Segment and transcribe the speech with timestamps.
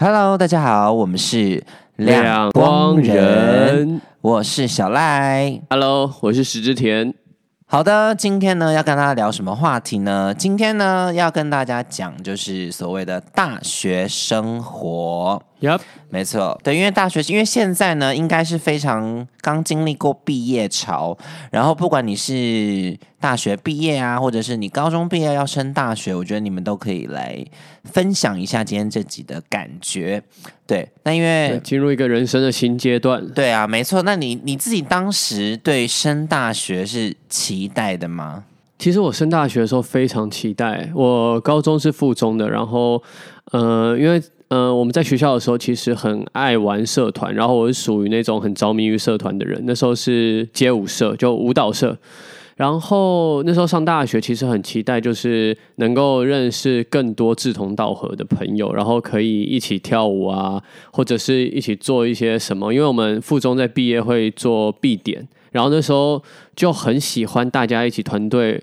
[0.00, 1.60] Hello，大家好，我们是
[1.96, 5.60] 亮光人，我是小赖。
[5.70, 7.12] Hello，我是石之田。
[7.66, 10.32] 好的，今天呢要跟大家聊什么话题呢？
[10.32, 15.42] 今天呢要跟大家讲就是所谓的大学生活。
[15.60, 21.18] Yup，没错，对，因为大学，因为现在呢，应该是非常刚经历过毕业潮，
[21.50, 27.44] 然后不管你是大学毕业啊，或者是你高中毕业要升大学，我觉得你们都可以来
[27.82, 30.22] 分享一下今天这集的感觉。
[30.64, 33.26] 对，那因为进入一个人生的新阶段。
[33.30, 38.44] 对啊，没错，那你你自己当时对升大学是期待的吗？
[38.78, 43.02] 其实我升大学的时候非常期待，我高中是附中的，然后
[43.50, 51.96] 呃，因为呃我们在学校的时候其实很爱玩社团，然后我是属于那种很着迷于社团的人，那时候是街舞社，就舞蹈社。
[52.56, 62.72] 然后那时候上大学，其实很期待，就是能够认识更多志同道合的朋友，然后可以一起跳舞啊，或者是一起做一些什么。
[62.72, 66.20] 因为我们附中在毕业会做毕点，然后那时候
[66.56, 68.60] 就很喜欢大家一起团队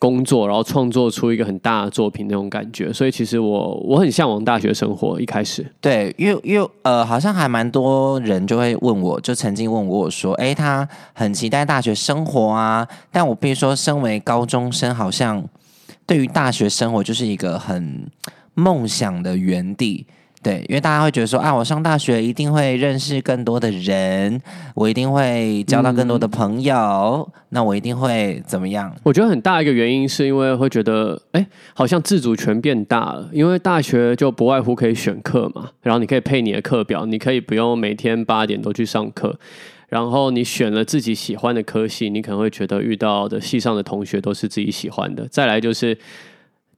[0.00, 2.90] 工作，然后创作出一个很大的作品那种感觉。
[2.90, 5.20] 所以其实我我很向往大学生活。
[5.20, 15.44] 一开始，对，因为因为呃，好像还蛮多人就会问我，就曾经问过我说，诶，他很期待大学生活啊，但我必须说，身为高中生，好像
[16.06, 18.10] 对于大学生活就是一个很
[18.54, 20.06] 梦想的园地。
[20.42, 24.40] 对，因为大家会觉得说，啊，我上大学一定会认识更多的人，
[24.74, 28.90] 我一定会交到更多的朋友，那我一定会怎么样？
[29.02, 33.28] 我觉得很大一个原因是因为会觉得，哎，好像自主权变大了。
[33.32, 39.38] 因为大学就不外乎可以选课嘛，然后你可以配你的课表，你可以不用每天八点都去上课。
[39.88, 45.26] 然后你选了自己喜欢的科系，你可能会觉得遇到的系上的同学都是自己喜欢的。
[45.28, 45.98] 再来就是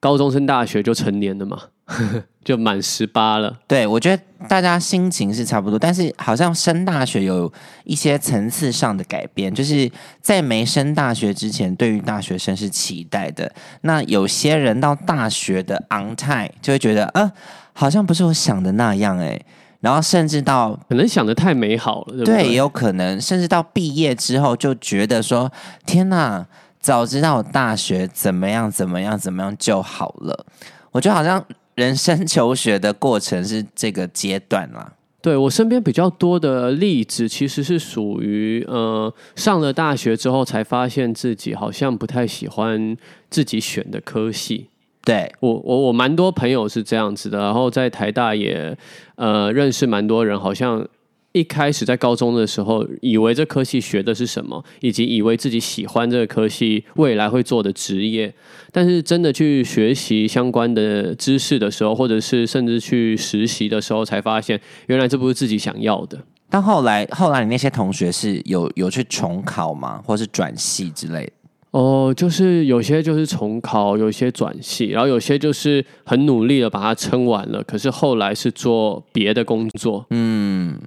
[0.01, 1.61] 高中升大学就成年了嘛，
[2.45, 3.57] 就满十八了。
[3.69, 7.51] 对，我觉得大家心情是差不多，但是好像升大学有
[7.85, 13.53] 一些层次上的改变，就是在没升大学之前，对于大学生是期待的。
[13.83, 17.31] 那有些人到大学的 on time 就会觉得，呃，
[17.73, 19.41] 好像不是我想的那样哎、
[19.81, 22.43] 然后甚至到可能想的太美好了，对对？
[22.43, 25.51] 对，也有可能，甚至到毕业之后就觉得说，
[25.87, 26.45] 天哪，
[26.81, 30.45] 早知道我大学怎么样怎么样怎么样就好了。
[30.91, 31.43] 我觉得好像
[31.75, 34.93] 人生求学的过程是这个阶段啦。
[35.21, 42.97] 对我身边比较多的例子，其实是属于呃上了大学之后才发现自己好像不太喜欢
[43.31, 44.67] 自己选的科系。
[45.05, 48.77] 对，我我我蛮多朋友是这样子的，然后在台大也
[49.15, 50.85] 呃认识蛮多人，好像
[51.33, 58.33] 一开始在高中的时候，以为这科系学的是什么，以及以为自己喜欢这个科系未来会做的职业，
[58.71, 66.19] 但是真的去学习相关的知识的时候，或者是甚至去实习的时候，才发现原来这不是自己想要的。
[66.51, 71.33] 但后来后来你那些同学是有有去重考吗，或是转系之类的？
[71.71, 80.05] 哦，就是有些就是重考，有些转系，然后有些就是很努力的把它撑完了，可是后来是做别的工作。
[80.11, 80.79] 嗯，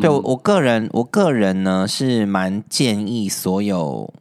[0.00, 4.12] 对我我个人我个人呢是蛮建议所有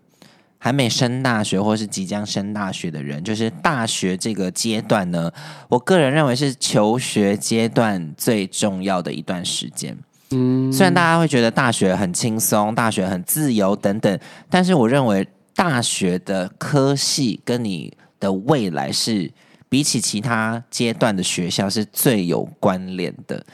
[0.57, 5.31] 还没升大学或是即将升大学的人，就是大学这个阶段呢，
[5.69, 9.97] 我个人认为是求学阶段最重要的一段时间。
[10.31, 14.19] 嗯，虽然大家会觉得大学很轻松，大学很自由等等，
[14.49, 19.31] 但是我认为大学的科系跟你的未来是
[19.67, 23.45] 比起其他阶段的学校是最有关联的。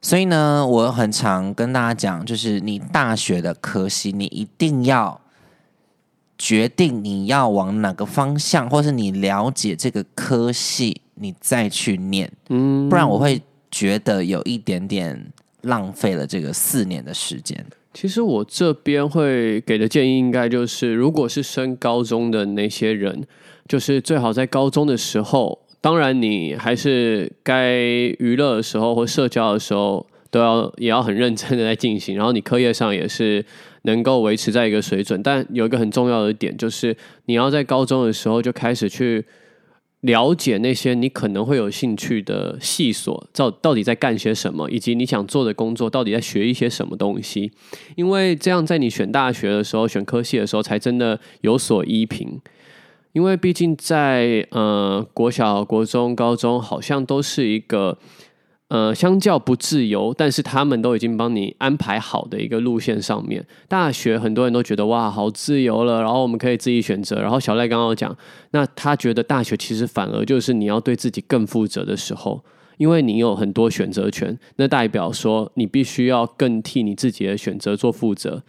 [0.00, 5.20] 所以呢，我很常跟大家讲，就是你大学的科系，你一定要
[6.38, 12.30] 决定你要往哪个方向，或是你了解这个科系，你再去念。
[12.48, 15.32] 嗯不然我会觉得有一点点
[15.62, 17.66] 浪费了这个四年的时间。
[17.92, 23.26] 其实我这边会给的建议，应该就是，如果是升高中的那些人，
[23.66, 27.76] 就是最好在高中的时候，当然你还是该
[28.18, 33.44] 娱乐的时候或社交的时候，都要也要很认真的在进行，然后你课业上也是
[33.82, 35.22] 能够维持在一个水准。
[35.22, 36.96] 但有一个很重要的点，就是
[37.26, 39.24] 你要在高中的时候就开始去
[40.00, 47.50] 了解那些你可能会有兴趣的系所，到到底在干些什么，以及你想做的工作到底在学一些什么东西。
[47.96, 52.40] 因为这样，在你选大学的时候、选科系的时候，才真的有所依凭。
[53.12, 57.98] 因为毕竟在呃国小、国中、高中，好像都是一个
[58.68, 63.46] 呃相较不自由，但是他们都已经帮你安排好的一个路线上面。
[63.66, 67.20] 大学很多人都觉得哇好自由了，然后我们可以自己选择。
[67.20, 68.16] 然后小赖刚刚有讲，
[68.50, 72.42] 那他觉得大学其实反而就是你要对自己更负责的时候。
[72.76, 78.44] 因为你有很多选择权，那代表说你必须要更替你自己的选择做负责。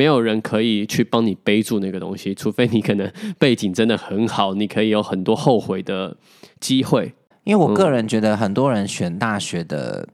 [0.00, 6.16] 没有人可以去帮你背住那个东西，除非你可能背景真的很好，你可以有很多后悔的
[6.58, 7.12] 机会。
[7.44, 10.08] 因为我个人觉得，很多人选大学的，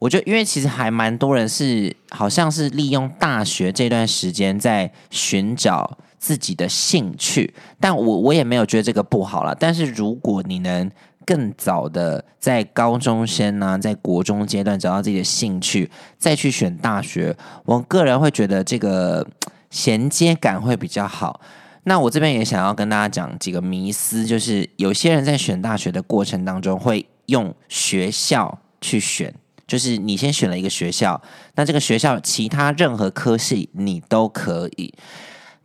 [0.00, 9.54] 我觉得因为其实还蛮多人是好像是利用大学这段时间在寻找自己的兴趣，但我我也没有觉得这个不好了。
[9.54, 10.90] 但是如果你能
[11.28, 17.36] 更早的在高中生呢，在国中阶段找到自己的兴趣，再去选大学，
[17.66, 19.26] 我个人会觉得这个
[19.68, 21.42] 衔接感会比较好。
[21.84, 29.34] 那我这边也想要跟大家讲几个迷思，就是有些人在选大学的过程当中会用学校去选，
[29.66, 31.20] 就是你先选了一个学校，
[31.56, 34.94] 那这个学校其他任何科系你都可以。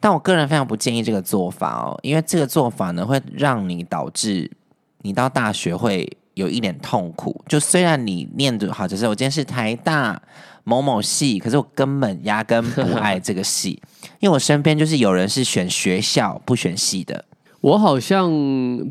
[0.02, 4.52] 但我个人非常不建议这个做法哦，因为这个做法呢会让你导致。
[5.04, 10.20] 你到大学会有一点痛苦，就虽然你念的好，就是我今天是台大
[10.64, 13.80] 某某系，可是我根本压根不爱这个系，
[14.20, 17.24] 因为我身边就是有人是选学校不选系的。
[17.62, 18.30] 我好像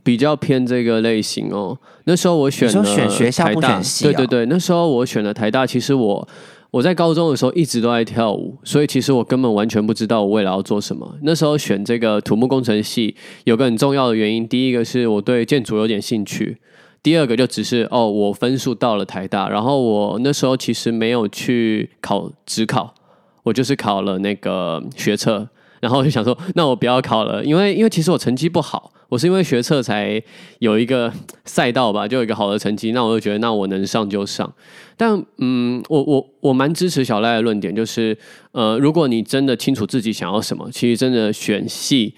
[0.02, 1.76] 比较偏这个类型哦。
[2.04, 6.28] 那时候我选了选学校不选系，对对对，那时候我选了台大，其实我。
[6.72, 11.16] 我在高中的时候一直都在跳舞，所以其实我根本完全不知道我未来要做什么。
[11.22, 13.14] 那时候选这个土木工程系
[13.44, 16.56] 有个很重要的原因，第一个是我对建筑有点兴趣，
[17.02, 22.94] 第二个就只是哦，我分数到了台大，然后我那时候其实没有去考职考，
[23.42, 25.46] 我就是考了那个学测。
[25.82, 30.22] 然后我就想说，那我不要考了，因为因为其实我成绩不好，我是因为学测才
[30.60, 31.12] 有一个
[31.44, 32.92] 赛道吧，就有一个好的成绩。
[32.92, 34.54] 那我就觉得，那我能上就上。
[34.96, 38.16] 但嗯，我我我蛮支持小赖的论点，就是
[38.52, 42.14] 呃，如果你真的清楚自己想要什么，其实真的选系，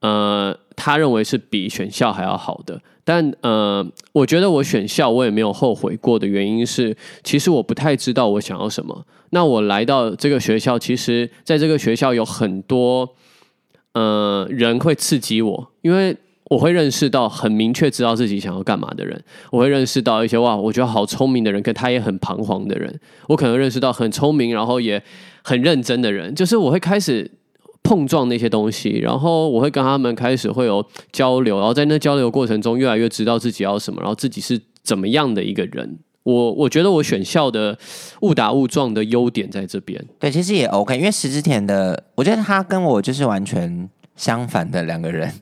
[0.00, 2.80] 呃，他认为是比选校还要好的。
[3.04, 9.04] 但呃，我觉得我选校我也没有后悔过的原因是，其实我不太知道我想要什么。
[9.30, 13.08] 那我来到这个学校，其实在这个学校有很多
[13.94, 19.20] 呃人会刺激我，因为我会认识到很明确知道自己想要干嘛的人，
[19.50, 23.00] 我会认识到一些哇，我觉得好聪明的人，可他也很彷徨的人。
[23.26, 25.02] 我可能认识到很聪明，然后也
[25.42, 27.30] 很认真的人，就是我会开始。
[27.82, 35.98] 碰撞那些东西，然后我会跟他们开始会有交流，然后在那交流过程中，越来越知道自己要什么，然后自己是怎么样的一个人。
[36.22, 37.76] 我我觉得我选校的
[38.20, 40.02] 误打误撞的优点在这边。
[40.20, 45.32] 对，其实也 OK，因为石之田的，我觉得他跟我就是完全相反的两个人。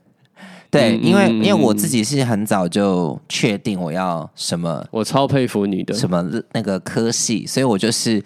[0.71, 8.23] 对，因为因为我自己是很早就确定我要什么，我超佩服你的什么那个科系，所以我就是。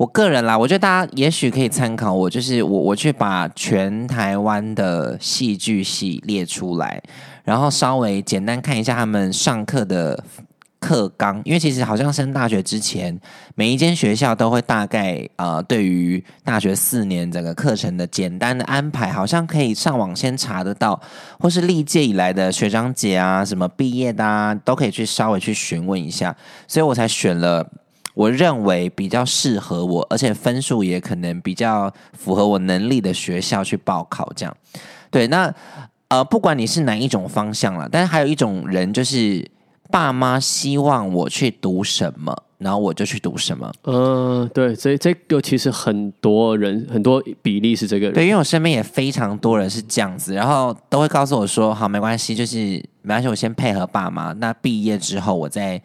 [0.00, 6.98] 我个人啦，我觉得大家也许可以参考我，就是我我去把全台湾的戏剧系列出来，
[7.44, 10.24] 然后稍微简单看一下他们上课的
[10.78, 13.20] 课纲，因为其实好像升大学之前，
[13.54, 20.98] 每一间学校都会大概呃对于大学四年整个课程的简单的安排，好像可以上网先查得到，
[21.38, 26.34] 或是历届以来的学长姐啊，什么毕业的啊，都可以去稍微去询问一下，
[26.66, 27.70] 所以我才选了。
[28.14, 34.56] 我认为比较适合我，而且分数也可能比较符合我能力的学校去报考，这样
[35.10, 35.26] 对。
[35.28, 35.54] 那
[36.08, 39.48] 呃，不管你是哪一种方向了，但是还有一种人，就是
[39.90, 43.72] 爸妈希望我去读什么，然后我就去读什么。
[43.84, 48.10] 嗯，对，这这个其实很多人很多比例是这个。
[48.10, 52.56] 对，因为我身边也非常多人是这样子，然后都会告诉我说：“好，没关系，就是
[53.02, 54.32] 没关系，我先配合爸妈。
[54.32, 55.80] 那毕业之后，我再。”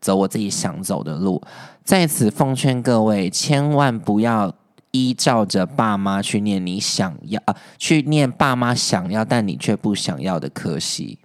[0.00, 1.42] 走我自己想走的路，
[1.82, 4.54] 在此奉劝各位，千万不要
[4.92, 11.18] 依照着爸妈去念你想要啊，去念爸妈想要但你却不想要的科系。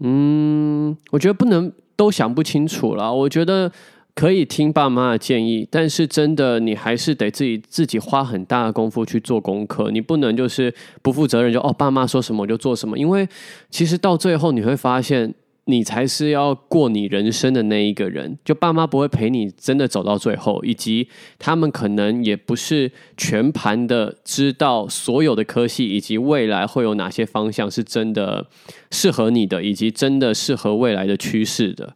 [0.00, 3.12] 嗯，我觉得不能都想不清楚了。
[3.12, 3.70] 我觉得
[4.14, 9.90] 可以听爸妈的建议，但是真的你还是得自己自己花很大的功夫去做功课。
[9.90, 13.28] 你不能就是不负责任，就哦爸妈说什么我就做什么，因为
[13.70, 15.32] 其实到最后你会发现。
[15.68, 21.08] 你才是要过你人生的那一个人，就爸妈不会陪你真的走到最后，以及
[21.40, 28.46] 他们可能也不是全盘的知道所有的科系以及未来会有哪些方向是真的
[28.92, 31.94] 适合你的，以及真的适合未来的趋势的。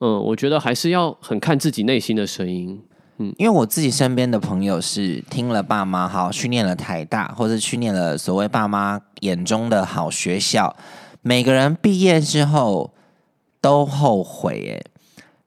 [0.00, 2.82] 嗯，我觉得还是要很看自己内心的声音。
[3.18, 10.74] 嗯，因为我自己身边的朋友是听了爸妈好去念了台大，或者去念了所谓爸妈眼中的好学校。
[11.22, 12.92] 每个人毕业之后
[13.64, 14.76] 都后悔，哎，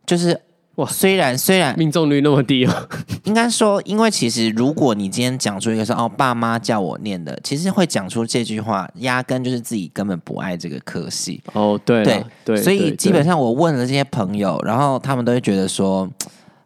[0.08, 0.42] 就是
[0.78, 2.90] 哇，虽然虽然命中率那么低哦，
[3.26, 11.40] 应该说，因为其实如果你今天讲出一个说哦，爸妈叫我念的，其实会讲出这句话，压根就是自己根本不爱这个科系。
[11.54, 16.10] 哦，对对对，所以基本上我问了这些朋友，然后他们都会觉得说。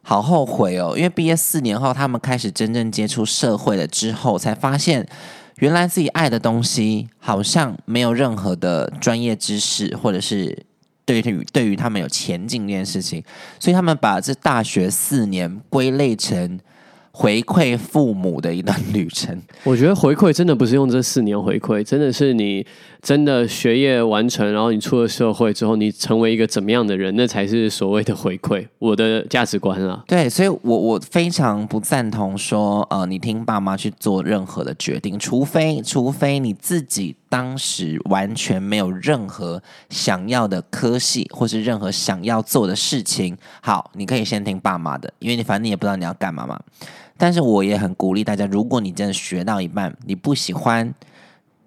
[0.04, 5.06] 好后悔哦，因为毕业四年后，他们开始真正接触社会了之后，才发现
[5.58, 10.66] 原来自己爱的东西好像没有任何的专业知识，或者是
[11.20, 13.22] 对于对于他们有前进这件事情，
[13.58, 16.58] 所以他们把这大学四年归类成
[17.10, 19.38] 回馈父母的一段 旅程。
[19.64, 22.64] 我觉得回馈真的不是用这四年回馈，真的是你
[23.02, 28.64] 真的学业完成，然后你出了社会之后，你成为一个怎么样的人，那才是所谓的回馈。
[28.78, 46.56] 我的价值观啊，对，所以我我非常不赞同说，呃，你听爸妈去做任何的决定，除非除非你自己当时完全没有任何想要的科系，或是任何想要做的事情，好，你可以先听爸妈的，因为你反正你也不知道你要干嘛嘛。
[47.18, 50.94] 但是我也很鼓励大家，如果你真的学到一半你不喜欢，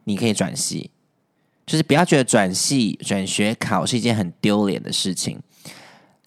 [0.05, 0.91] 你可以转系，
[1.65, 5.39] 就是不要觉得转系转学考是一件很丢脸的事情。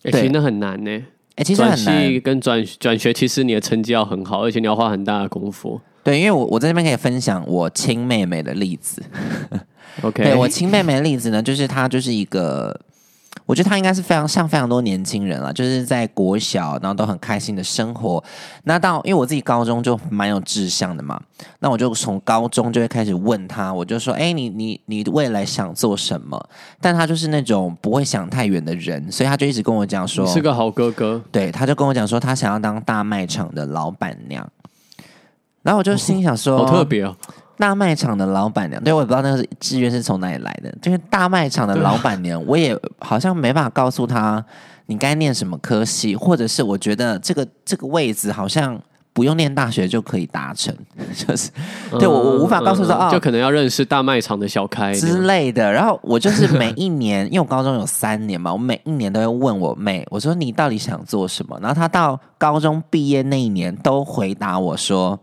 [0.03, 0.91] 对欸其实那很难呢、
[1.35, 2.09] 哎、其实转很难。
[2.09, 5.81] 系跟转转学，其实你的成绩要很好，而且你要花很大的功夫。
[6.05, 9.03] 对，因为我我在这边可以分享我亲妹妹的例子。
[10.03, 12.81] OK， 对我亲妹妹的例子呢，就是她就是一个，
[13.49, 18.23] 我觉得他应该是非常像非常多年轻人了，就是在国小，然后都很开心的生活。
[18.65, 21.19] 那到因为我自己高中就蛮有志向的嘛，
[21.61, 26.39] 那我就从高中就会开始问他，我就说：“哎，你你你未来想做什么？”
[26.79, 31.19] 但他就是那种不会想太远的人，所以他就一直跟我讲说你：“是个好哥哥。
[31.33, 34.47] 对，他就跟我讲说，他想要当大卖场的老板娘。
[35.63, 37.17] 然后我就心想说，好特别哦！
[37.59, 40.73] 大卖场的老板娘，对我也不知道那个志愿是从哪里来的。
[40.81, 44.43] 就是大卖场的老板娘，我也好像没办法告诉她
[44.87, 48.81] 你该念什么科系，或者是我觉得这个这个位置好像
[49.13, 50.73] 不用念大学就可以达成，
[51.13, 51.51] 就是
[51.99, 55.73] 对我我无法告诉说哦嗯就可能要认识大卖场的小开之类的。
[55.73, 61.59] 然后我就是每一年，因为我高中有三年嘛，我每一年都会问我妹，我说你到底想做什么？
[61.61, 65.19] 然后她到高中毕业那一年都回答我说。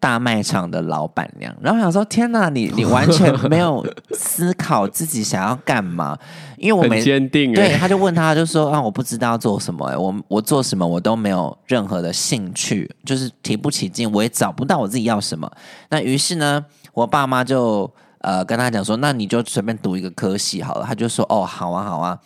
[0.00, 6.16] 大卖场的老板娘，然后想说，天哪，你你完全没有思考自己想要干嘛，
[6.56, 7.78] 因为我们坚定对，哎。
[7.78, 15.50] 他就问他，就说啊，我不知道做什么、欸，我我做什么我都没有任何的兴趣，就是提不起劲，我也找不到我自己要什么。
[15.90, 20.84] 那于是呢，我爸妈就呃跟他讲说，那你就随便读一个科系好了。
[20.86, 22.18] 他就说，哦，好啊，好啊。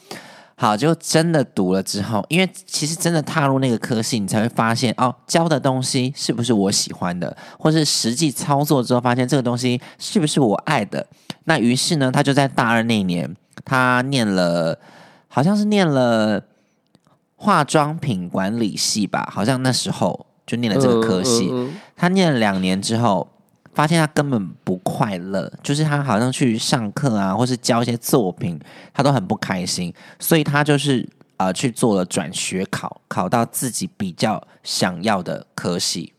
[0.62, 11.04] 好，就真的读了之后，因为其实真的踏入那个科系，你才会发现哦，教的东西是不是我喜欢的，或是实际操作之后发现这个东西是不是我爱的。
[11.47, 14.78] 那于是呢，他就在大二那年，他念了，
[15.26, 16.40] 好像是念了
[17.35, 21.50] 化妆品管理系吧，好像那时候就念了这个科系。
[21.97, 23.28] 他念了两年之后，
[23.75, 28.59] 发现他根本不快乐，就是他好像去上课啊，或是教一些作品，
[28.93, 36.12] 他都很不开心，所以他就是呃去做了转学考，考到自己比较想要的科系。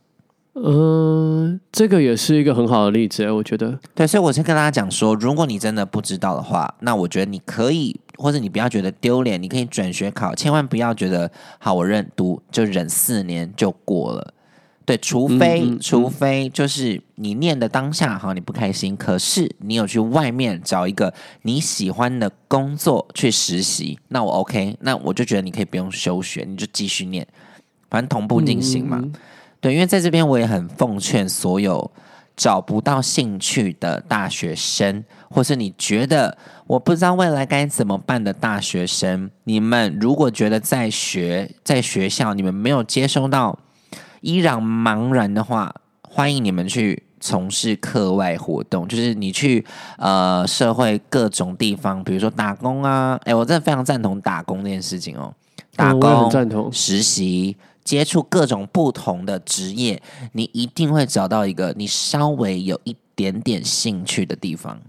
[0.56, 3.80] 嗯，这个也是一个很好的例子哎，我觉得。
[3.96, 14.34] 对，所以我先跟大家讲说，如果你真的不知道的话，那我觉得你可以，或者你不要觉得丢脸，你可以转学考，千万不要觉得好，我认读就忍四年就过了。
[14.86, 21.14] 对，除非、嗯嗯嗯除非就是你念的当下哈你不开心，可是你有去外面找一个
[21.44, 27.26] 你喜欢的工作去实习，那我 OK，那我就觉得你可以不用休学，你就继续念，
[27.90, 29.00] 反正同步进行嘛。
[29.02, 29.14] 嗯
[29.62, 31.90] 对，因为在这边我也很奉劝所有
[32.36, 36.38] 找不到兴趣的大学生，或是你觉得
[36.68, 43.58] 我不知道未来该怎么办的大学生，你们如果觉得在学在学校你们没有接收到
[44.24, 49.66] 依然茫然的话，欢迎你们去从事课外活动，就是你去
[49.98, 55.34] 呃社会各种地方，比如说打工啊，哎，我真的非常赞同打工这件事情哦，
[55.76, 56.72] 打工、很赞同。
[56.72, 60.02] 实习，接触各种不同的职业，
[60.32, 64.80] 你一定会找到一个你稍微有一点点兴趣的地方。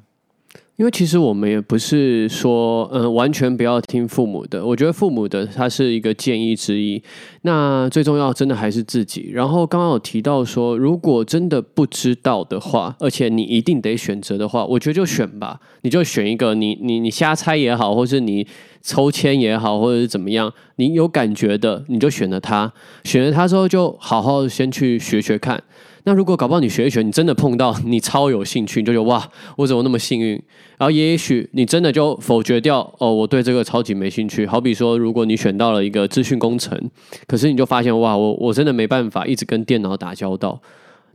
[0.76, 4.66] 因为其实我们也不是说，嗯、完全不要听父母的。
[4.66, 7.00] 我觉得父母的他是一个建议之一。
[7.42, 9.30] 那最重要，真的还是自己。
[9.32, 15.60] 然后刚刚有提到说，如果真的不知道的话，而且你一定得选择的话，我觉得就选吧。
[15.82, 18.44] 你就选一个你你你瞎猜也好，或是你
[18.82, 22.72] 抽签也好，或者是怎么样，你有感觉的，你就选了它。
[23.04, 25.62] 选了它之后，就好好先去学学看。
[26.06, 30.32] 那如果搞不好你学一学，你真的碰到你超有兴趣，你就觉得哇，我怎么那么幸运？
[30.76, 34.46] 然后也许你真的就否决掉哦，我对这个超级没兴趣。
[34.46, 36.78] 好比说，如果你选到了一个资讯工程，
[37.26, 40.61] 可是你就发现哇，我我真的没办法一直跟电脑打交道。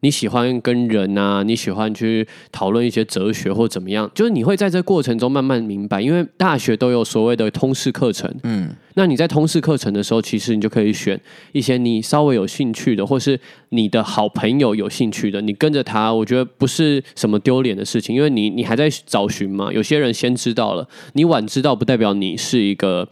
[0.02, 11.20] 你喜欢跟人啊，你喜欢去讨论一些哲学或怎么样，就是你会在这过程中慢慢明白，因为大学都有所谓的通识课程，嗯，那你在通识课程的时候，其实你就可以选
[11.52, 13.40] 一些你稍微有兴趣的，或是
[13.70, 23.08] 你的好朋友有兴趣的，你跟着他，我觉得不是什么丢脸的事情，因为你你还在找寻嘛，有些人先知道了，你晚知道不代表你是一个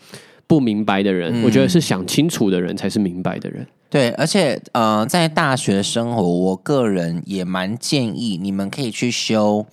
[0.47, 3.67] 不明白的人，我觉得是想清楚的人才是明白的人。
[3.89, 9.65] 对，而且呃，在大学生活，我个人也蛮建议你们可以去修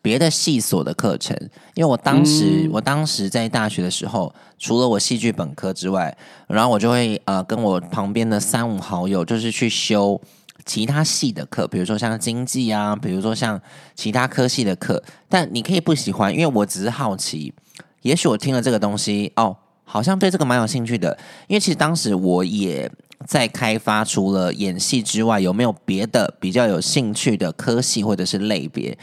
[0.00, 1.36] 别的系所的课程，
[1.74, 10.18] 因为我当时我当时在大学的时候，除了我戏剧本科之外，然后我就会呃跟我旁边的三五好友，就是去修
[10.64, 13.60] 其他系的课，比如说像经济啊，比如说像
[13.94, 15.04] 其他科系的课。
[15.28, 17.52] 但你可以不喜欢，因为我只是好奇，
[18.00, 22.90] 也许我听了这个东西，哦，好像对这个蛮有兴趣的，因为其实当时我也。
[23.26, 28.96] 在开发除了演戏之外，有没有别的比较有兴趣的科系或者是类别？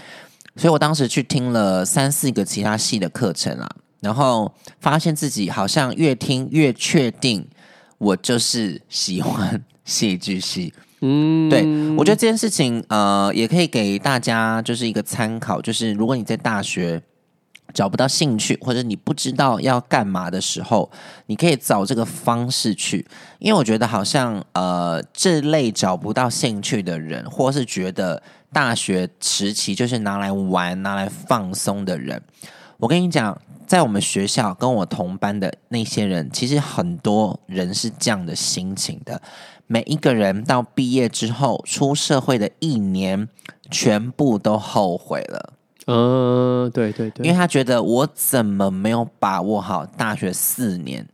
[0.55, 3.69] 所以我当时去听了三四个其他系的课程啊，
[3.99, 7.47] 然后发现自己好像越听越确定，
[7.97, 10.73] 我就是喜欢戏剧系。
[11.01, 17.01] 嗯，对我觉得这件事情呃，也可以给大家就是一个参考，就是如果你在大学。
[17.75, 20.89] 找不到兴趣，或者你不知道要干嘛的时候，
[21.27, 23.05] 你可以找这个方式去。
[23.37, 32.21] 因为我觉得好像呃，这类找不到兴趣的人，或是觉得大学时期就是拿来玩、拿来放松的人，
[32.77, 39.21] 我跟你讲，在我们学校跟我同班的那些人，其实很多人是这样的心情的。
[39.67, 43.27] 每一个人到毕业之后，出社会的一年，
[43.69, 45.54] 全部都后悔了。
[45.87, 51.07] 嗯，对对对，因为他觉得我怎么没有把握好大学四年，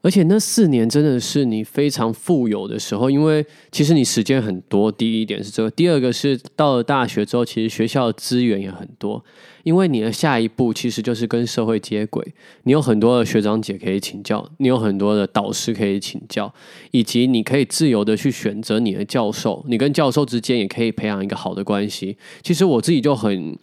[0.00, 4.92] 而且那四年真的是你非常富有的时候，因为其实你时间很多。
[4.92, 9.24] 第一点是这个，第二个是到了大学之后，其实学校的资源也很多，
[9.64, 12.24] 因为你的下一步其实就是跟社会接轨，
[12.62, 16.54] 你有很多的学长姐可以请教，你有很多的导师可以请教，
[16.92, 22.16] 以及你可以自由的去选择你的教授，你跟教授之间也可以培养一个好的关系。
[22.44, 23.58] 其实我自己就很。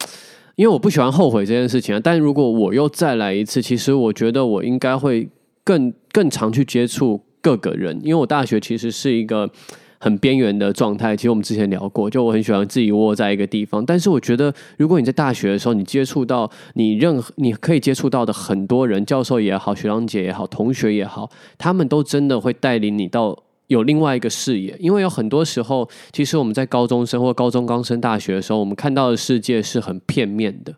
[0.56, 5.28] 因为我不喜欢后悔这件事情啊，但如果我又再来一次，其实我觉得我应该会
[5.64, 7.98] 更更常去接触各个人。
[8.02, 9.50] 因为我大学其实是一个
[9.98, 13.84] 很边缘的状态，其实我们之前聊过，就我很喜欢自己窝在一个地方。
[13.84, 23.36] 但是我觉得，如果你在大学的时候，你接触到你任何你可以接触到的很多人，教授也好，学长姐也好，同学也好，他们都真的会带领你到。
[23.68, 30.74] 有另外一个视野，因为有很多时候，其实我们在高中生或高中刚升大学的时候，我们看到的世界是很片面的。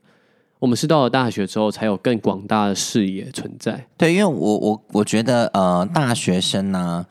[0.59, 3.87] 我们是到了大学之后，才有更广大的视野存在。
[3.99, 7.05] 对，因为我我我觉得，呃，大学生呢，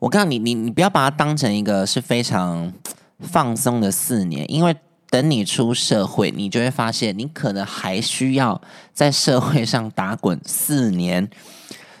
[0.00, 2.72] 我告诉你，你你不要把它当成一个是非常
[3.20, 4.74] 放松的四年，因为
[5.08, 8.60] 等你出社会，你就会发现，你可能还需要
[8.92, 11.30] 在社会上打滚四年。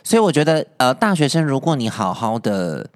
[0.08, 2.88] 所以我觉得，呃，大学生，如果你好好的，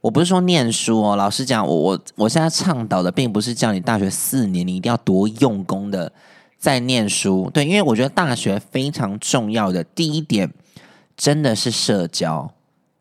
[0.00, 6.10] 我不是说念书哦，老实讲，我我我现在倡导的，并不是叫你大学四年你一定要多用功的
[6.58, 10.52] 在念书，对，因为我觉得大学非常重要的第一点，
[11.16, 12.50] 真的是社交，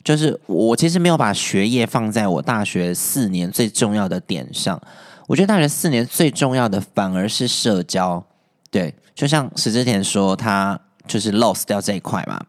[0.04, 4.80] 就是我其实没有把学业放在我大学四年最重要的点上，
[5.26, 8.24] 我觉得大学四年最重要的反而是社交，
[8.70, 12.40] 对，就像石之田说，他就是 lost 掉这一块嘛。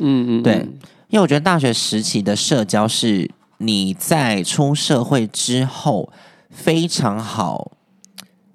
[0.00, 0.54] 嗯嗯，对，
[1.08, 6.12] 因为我觉得大学时期的社交是你在出社会之后
[6.50, 7.72] 非常好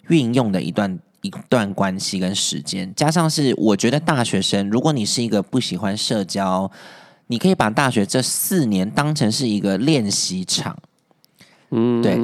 [0.07, 6.69] 运用的一段一段关系跟时间，加上是我觉得大学生，如果你是一个不喜欢社交，
[7.27, 10.77] 你可以把大学这四年当成是一个练习场。
[11.71, 12.19] 嗯，对，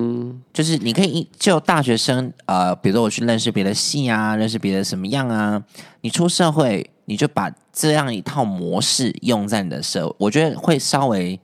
[0.54, 5.64] 就是你可以就大学生，呃，比如说我去认识别的系啊，认识别的什么样啊，
[6.02, 6.90] 你出社会。
[7.08, 11.40] 你就把这样一套模式用在你的社，我觉得会稍微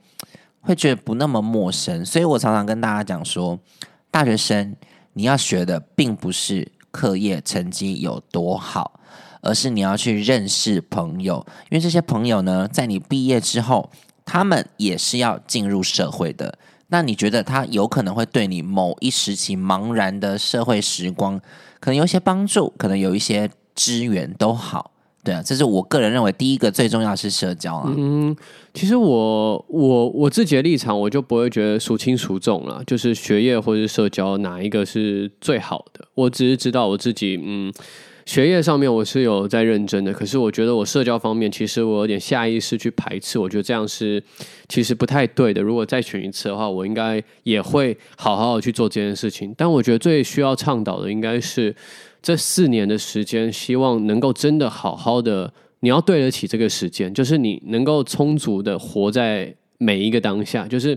[0.60, 3.56] 会觉得不那么陌生，所以我常常跟大家讲说，
[4.10, 4.74] 大学生
[5.12, 8.98] 你要学的并不是课业成绩有多好，
[9.40, 13.88] 而是你要去认识朋友，因为这些朋友呢，在你毕业之后，
[14.24, 16.58] 他们也是要进入社会的。
[16.92, 21.40] 那你觉得他有可能会对你某一时期茫然的社会时光，
[21.80, 24.90] 可能有一些帮助，可能有一些支援都好。
[25.24, 27.90] 对啊，这是我个人认为第一个最重要是社交啊。
[27.96, 28.36] 嗯，
[28.74, 36.06] 其实我我我自己的立场，我就不会觉得孰轻孰重了，就是学业或是社交哪一个是最好的。
[36.14, 37.72] 我只是知道我自己，嗯，
[38.24, 44.22] 学业上面我是有在认真的，可是我觉得我社交方面，其实我有点下意识去排斥，我觉得这样是
[44.68, 45.60] 其实不太对的。
[45.60, 49.54] 如果再选一次的话，我应该也会好好的去做这件事情。
[49.56, 51.74] 但我觉得最需要倡导的应该是。
[52.24, 60.96] 这四年的时间，希望能够真的好好的，你要对得起这个时间，就是你能够充足的活在每一个当下，就是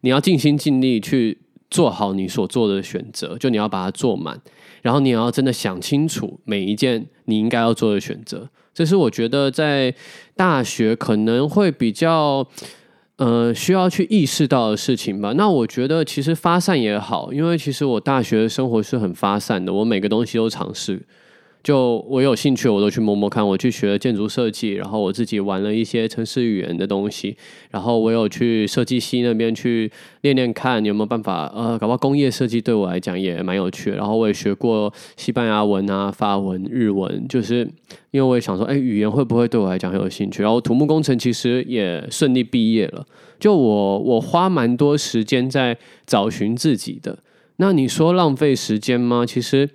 [0.00, 1.36] 你要尽心尽力去
[1.70, 4.40] 做好你所做的选择，就你要把它做满，
[4.84, 8.48] 然后你也要真的想清楚每一件你应该要做的选择。
[8.72, 9.94] 这是我觉得在
[10.36, 12.46] 大学可能会比较。
[13.16, 15.32] 呃，需要去意识到的事情吧。
[15.34, 21.00] 那我觉得其实发散也好，因为其实我大学的生活是很发散的，我每个东西都尝试。
[21.64, 23.44] 就我有兴趣，我都去摸摸看。
[23.44, 27.34] 我去学了建筑设计，然后我自己玩了一些城市语言的东西，
[27.70, 31.50] 然后我有去设计系那边去练练看有没有办法。
[31.54, 33.90] 呃，搞不好工业设计对我来讲也蛮有趣。
[33.92, 37.66] 然后我也学过西班牙文啊、法文、日文，就是
[38.10, 40.42] 因为我也想说，哎，语言会不会对我来讲很有兴趣？
[40.42, 43.06] 然后土木工程其实也顺利毕业了。
[43.40, 47.20] 就我我花蛮多时间在找寻自己的。
[47.56, 49.24] 那你说浪费时间吗？
[49.24, 49.70] 其实。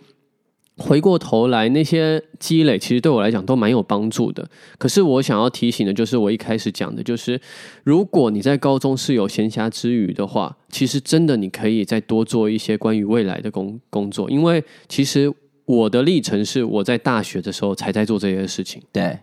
[0.79, 4.49] 回过头来，那些积累其实对我来讲都蛮有帮助的。
[4.77, 7.39] 可是我想要提醒的，就是我一开始讲的，就是
[7.83, 14.29] 如果你在高中是有闲暇之余的话，其实真的你可以再多做一些关于未来的工工作。
[14.31, 15.31] 因为其实
[15.65, 18.81] 我的历程是我在大学的时候才在做这些事情。
[18.91, 19.19] 对，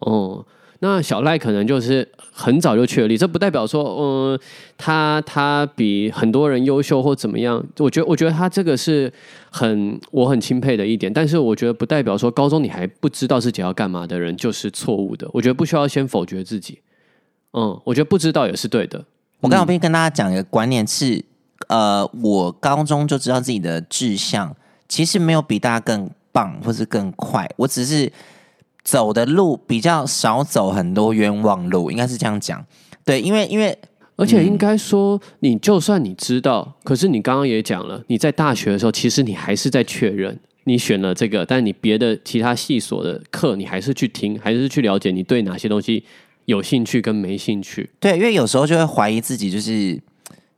[0.00, 0.46] 哦。
[0.80, 4.40] 那小赖可能就是很早就确立，这不代表说，嗯，
[4.76, 7.56] 他他比很多人优秀或怎么样。
[7.78, 9.12] 我觉得，我觉得他这个是
[9.50, 11.12] 很我很钦佩的一点。
[11.12, 15.28] 但是，我觉得不代表说高中你还不知道自己要干嘛的人就是错误的。
[15.32, 16.78] 我觉得不需要先否决自己。
[17.54, 19.04] 嗯，我觉得不知道也是对的。
[19.40, 21.24] 我刚好必跟大家讲一个观念是，
[21.66, 24.54] 呃，我高中就知道自己的志向，
[24.88, 28.12] 其实没有比大家更棒或是更快，我只是。
[28.88, 32.64] 走的路比较少，走很多冤枉路，应该是这样讲。
[33.04, 33.76] 对，因为因为
[34.16, 46.02] 而且应该说，你就算你知道，可是你刚刚也讲了，你在大学的时候，其实你还是在确认你选了这个，但你别的其他系所的课，你还是去听，还是去了解你对哪些东西
[46.46, 47.90] 有兴趣跟没兴趣。
[48.00, 50.00] 对，因为有时候就会怀疑自己，就是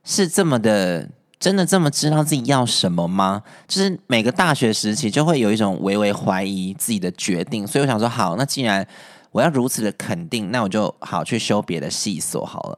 [0.05, 1.09] 是这么的。
[1.41, 3.41] 真的这么知道自己要什么吗？
[3.67, 8.87] 就是每个大学时期就会有一种微微怀疑自己的决定，所以我想说，好，那既然
[9.31, 12.77] 我要如此的肯定，那我就好去修别的系所好了。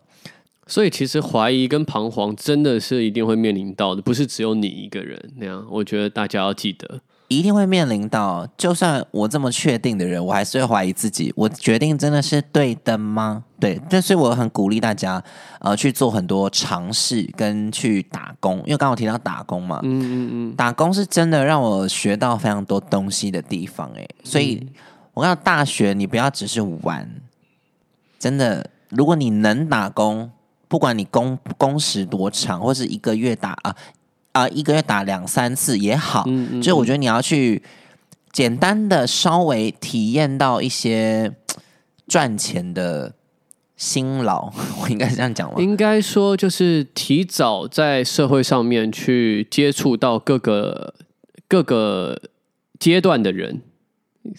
[0.65, 5.67] 所以其实怀疑跟彷徨真的是一定会面临到的，不是只有你一个人那样。
[5.69, 7.01] 我觉得大家要记得。
[7.27, 13.43] 一定会面临到，就算我这么确定的人，我还是会怀疑自己，我决定真的是对的吗？
[13.59, 15.23] 对，但所以我很鼓励大家，
[15.59, 24.67] 呃，去做很多尝试跟去打工，因为刚刚我提到打工嘛，嗯嗯嗯，打工是真的让我学到非常多东西的地方，哎，所以
[25.13, 27.09] 我看到大学你不要只是玩，
[28.19, 30.29] 真的，如果你能打工，
[30.67, 33.75] 不管你工工时多长，或是一个月打啊。
[34.33, 36.25] 啊，一个月打两三次也好，
[36.61, 37.63] 就我觉得你要去
[38.31, 41.33] 简单的稍微体验到一些
[42.07, 43.13] 赚钱的
[43.77, 45.55] 辛劳，我应该是这样讲吗？
[45.59, 50.93] 应该说就是提早在社会上面去接触到各个
[51.47, 52.19] 各个
[52.79, 53.61] 阶段的人，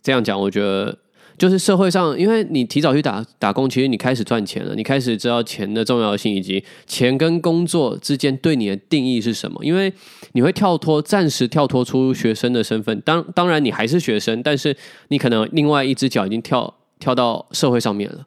[0.02, 0.98] 这样讲我觉得。
[1.36, 9.58] 就是社会上，因为你提早去打打工，其实你开始赚钱了，你开始知道钱的重要性，以及钱跟工作之间对你的定义是什么。
[9.64, 9.92] 因为
[10.32, 14.76] 你会跳脱，暂时跳脱出学生的身份，当当然你还是学生，但是
[15.08, 18.24] 你可能另外一只脚已经跳跳到社会上面了。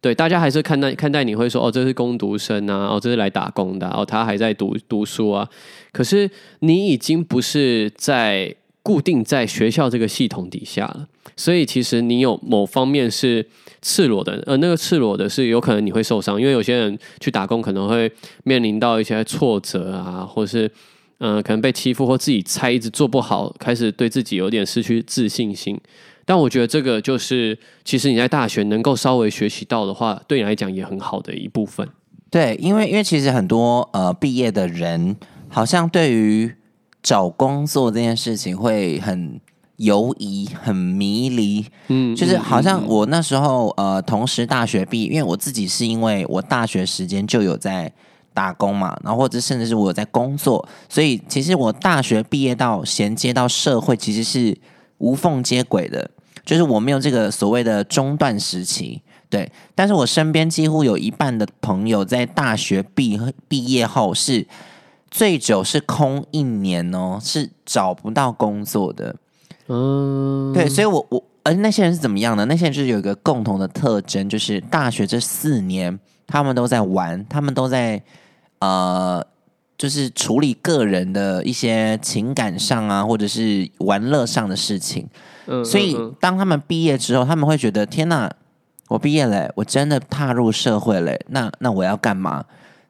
[0.00, 5.48] 对，大家还是看待看待你会说，哦，这是工读生啊，哦，这是来打工的，哦，他还在读读书啊。
[5.92, 8.54] 可是你已经不是在。
[8.84, 13.48] 固定在学校这个系统底下了，所以其实你有某方面是
[13.80, 20.70] 赤裸的，呃，那个赤裸的是有可能你会受伤，因为有些人去打工可能会面临到一些挫折啊，或是
[21.16, 25.80] 嗯，可能被欺负或自己猜一直做不好，开始对自己有点失去自信心。
[26.26, 31.88] 但我觉得这个就是，其实你在大学能够稍微学习到的话，对你来讲也很好的一部分。
[32.30, 35.16] 对，因为因为其实很多呃毕业的人，
[35.48, 36.54] 好像对于。
[37.04, 39.38] 找工作这件事情会很
[39.76, 47.92] 犹疑、很迷离，嗯，就是好像我那时候呃，同时大学毕业，因为我自己是因为我大学时间就有在
[48.32, 54.56] 打工嘛，然后或者甚至是我在工作，所以其实我大学毕业到衔接到社会其实是
[54.96, 56.10] 无缝接轨的，
[56.42, 59.02] 就是我没有这个所谓的中断时期。
[59.28, 64.46] 对，但是我身边几乎有一半的朋友在大学毕毕业后是
[65.14, 69.14] 最久是空一年哦，是找不到工作的。
[69.68, 72.44] 嗯，对，所以我我而那些人是怎么样呢？
[72.46, 75.96] 那些人就是有一个共同的特征，就是大学这四年
[76.26, 78.02] 他们都在玩，他们都在
[78.58, 79.24] 呃，
[79.78, 85.08] 就是处理个人的一些情感上啊，或者是玩乐上的事情。
[85.46, 88.28] 嗯，所以当他们毕业之后，他们会觉得天哪，
[88.88, 92.44] 我毕业了，我真的踏入社会了，那那我要干嘛？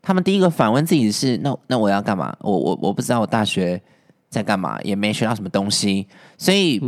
[0.05, 2.37] 他们第一个反问自己是：那那我要干嘛？
[2.41, 3.83] 我我我不知道我大学。
[4.31, 4.77] 在干嘛？
[4.83, 6.83] 也没学到什么东西，所以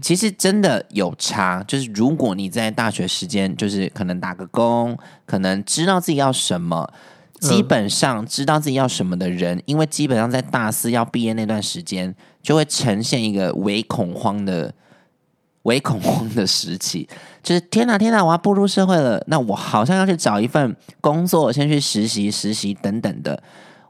[0.00, 1.60] 其实真的有差。
[1.66, 6.88] 就是如果你在大学时间，就是可能打个工，可能知道自己要什么，
[7.40, 14.72] 基本上知道自己要什么的人，因为基本上在大四要毕业那段时间，就会呈现一个微恐慌的、
[15.66, 17.06] 微恐慌的时期。
[17.42, 23.40] 就是天哪，天哪，我要步入社会了，那我好像要去找一份工作，先去实习、实习等等的。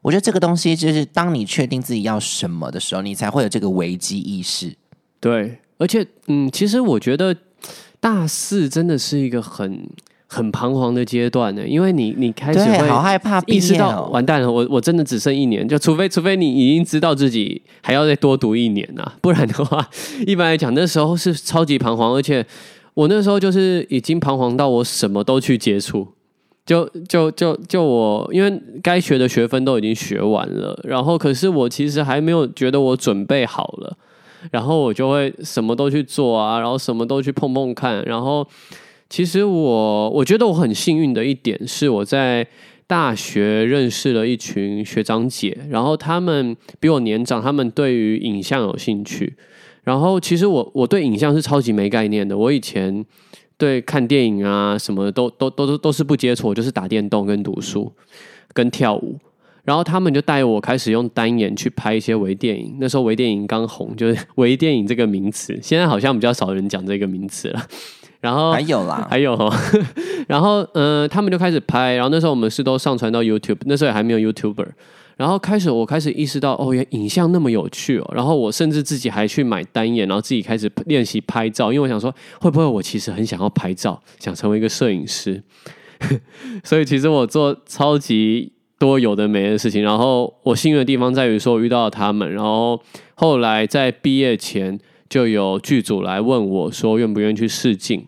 [0.02, 4.76] 我觉得这个东西就是，当你确定自己要什么的时候，你才会有这个危机意识。
[5.18, 7.34] 对，而且，嗯，其实我觉得
[7.98, 9.88] 大四真的是一个很
[10.26, 19.88] 很彷徨的阶段呢，因为你你开始会好害怕，意识到完蛋了，我我真的只剩一年，就除非除非你已经知道自己还要再多读一年呐，不然的话，
[20.26, 22.44] 一般来讲那时候是超级彷徨，而且
[22.94, 26.08] 我那时候就是已经彷徨到我什么都去接触。
[26.66, 33.96] 就就就就我，因为该学的学分都已经学完了，然后可是我其实还没有觉得我准备好了，
[34.50, 38.44] 然后我就会什么都去做啊，然后什么都去碰碰看，然后
[39.08, 42.46] 其实我我觉得我很幸运的一点是我在
[42.86, 49.34] 大学认识了一群学长姐，然后他们比我年长，他们对于影像有兴趣，
[49.84, 53.04] 然后其实我我对影像是超级没概念的，我以前。
[53.58, 57.90] 对，看电影啊，什么都都都都都是不接触，就是打电动、跟读书、
[58.52, 59.18] 跟跳舞。
[59.64, 62.76] 然后他们就带我开始用单眼去拍一些微电影。
[62.78, 67.66] 那时候微电影刚红，就是 微电影这个名词，现在好像比较少人讲这个名词了。
[68.26, 69.38] 然后还有啦， 还有，
[70.26, 71.94] 然后嗯，他们就开始拍。
[71.94, 74.66] 然后那时候我们是都上传到 YouTube，那时候也还没有 YouTuber。
[75.16, 78.12] 然后开始，我开始意识到，哦，原影像那么有趣哦。
[78.12, 85.42] 然后我甚至自己还去买单眼，然后自己开始练习拍照，因为我想说，会不会我其实很想要拍照，想成为一个摄影师。
[86.64, 89.82] 所以其实我做超级多有的没的事情。
[89.82, 92.30] 然后我幸运的地方在于说，我遇到了他们。
[92.30, 92.78] 然后
[93.14, 98.06] 后来在毕业前，就有剧组来问我说，愿不愿意去试镜。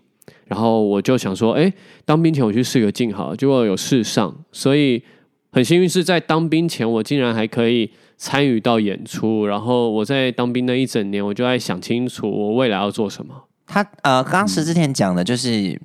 [0.48, 1.72] 然后我就想说，哎，
[2.04, 5.02] 当兵前我去试个镜好，结果有试上，所以。
[5.50, 9.46] 很幸运是在当兵前，我竟然还可以参与到演出。
[9.46, 13.34] 然后我在当兵那一整年，我就在想清楚我未来要做什么。
[13.66, 15.80] 他呃，刚刚石之前讲的就是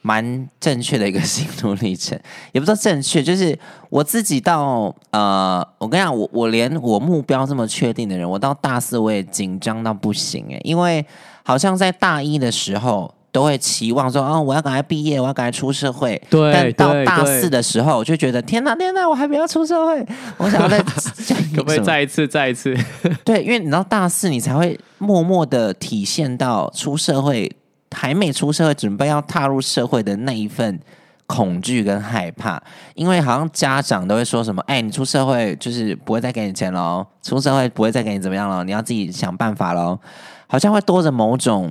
[0.00, 2.18] 蛮正确的一个心路历程，
[2.52, 3.56] 也不说正确，就是
[3.90, 11.04] 我自己到呃，我跟你讲，我我连我目标这么确定的人，我到大四我也紧张到不行哎，因为
[11.44, 13.12] 好像在大一的时候。
[13.36, 16.18] 都会期望说，哦，我要赶快毕业，我要赶快出社会。
[16.30, 20.06] 对，但到大四的时候，我就觉得天哪，天哪，我还没有出社会，
[20.38, 20.78] 我想要再
[21.54, 22.74] 可不可以再一次，再一次？
[23.22, 27.54] 对，因为你知道大四，你才会默默的体现到出社会
[27.94, 30.80] 还没出社会，准备要踏入社会的那一份
[31.26, 32.58] 恐惧跟害怕。
[32.94, 39.98] 因为好像家长都会说什么，哎，你出社会就是不会再给你钱喽，出社会不会再给你怎么样了，你要自己想办法喽，
[40.46, 41.70] 好像会多着某种。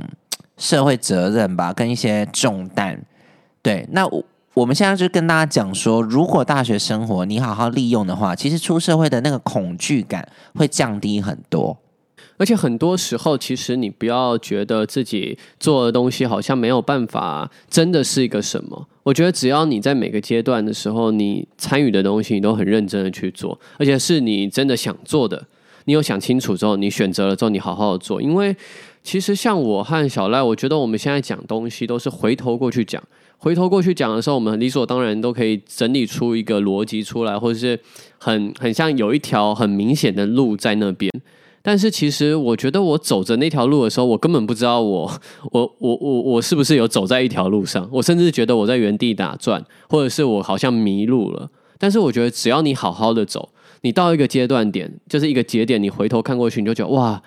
[0.57, 3.03] 社会责任吧，跟一些重担。
[3.61, 11.77] 对，那我我们现在就跟大家讲说，如果大学生活你好好利用的话，其实出社会的那个恐惧感会降低很多。
[12.37, 18.87] 而且很多时候，其实你不要觉得自己做的东西好像没有办法，真的是一个什么？
[19.03, 25.45] 我觉得只要你在每个阶段的时候，你参与的东西，你都很认真的去做，而且是你真的想做的，
[25.85, 28.55] 你有想清楚之后，你选择了之后，你好好的做，因为。
[29.05, 33.01] 其实像我和小赖，我觉得我们现在讲东西都是回头过去讲，
[33.37, 37.79] 回头过去讲的时候，我们理所当然都可以整理出一个逻辑出来，或者是
[38.17, 41.11] 很很像有一条很明显的路在那边。
[41.61, 45.11] 但是其实我觉得我走着那条路的时候，我根本不知道我
[45.53, 51.47] 我我我我是不是有走在一条路上，我甚至觉得我在原地打转，或者是我好像迷路了。
[51.77, 53.49] 但是我觉得只要你好好的走，
[53.81, 57.21] 你到一个阶段点，就是一个节点，你回头看过去，你就觉得哇。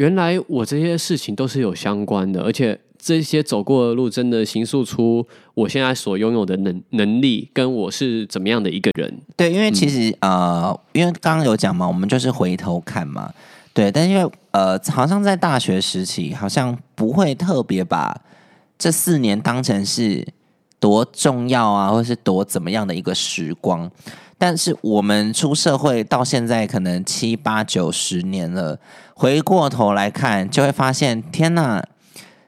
[0.00, 9.14] 原来我这些事情都是有相关的，而且这些走过的路真的形塑出我现在所拥有的能能力，跟我是怎么样的一个人。
[9.36, 13.30] 对，因为其实呃，因为刚刚有讲嘛，我们就是回头看嘛，
[13.74, 13.92] 对。
[13.92, 18.18] 但因为呃，好像在大学时期，好像不会特别把
[18.78, 20.26] 这四年当成是
[20.78, 23.90] 多重要啊，或是多怎么样的一个时光。
[24.40, 28.80] 但是我们出社会到现在，可能七八九十年了，
[29.12, 31.84] 回过头来看，就会发现，天呐，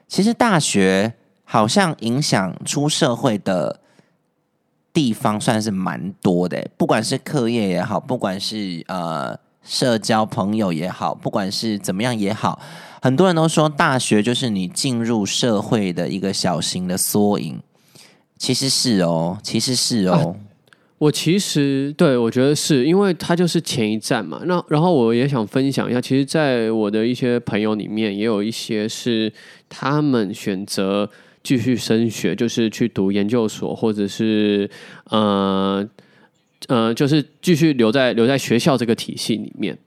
[0.07, 3.79] 其实大学好像影响出社会的
[4.91, 9.37] 地方算是蛮多的，不管是课业也好，不管是呃。
[9.65, 12.59] 社交朋友也好，不管是怎么样也好，
[13.01, 17.61] 很多人都说大学就是你进入社会的一个小型的缩影。
[18.37, 20.35] 其实是哦，其实是哦。
[21.03, 24.41] 我其实对我觉得是因为他就是前一站嘛。
[24.45, 29.31] 那然后我也想分享一下，其实，在我的一些朋友里面，也有一些是
[29.67, 31.09] 他们选择
[31.43, 34.69] 继续升学，就是去读研究所，或者是
[35.09, 35.87] 呃。
[36.69, 39.77] 呃，就是继续留在留在学校这个体系里面，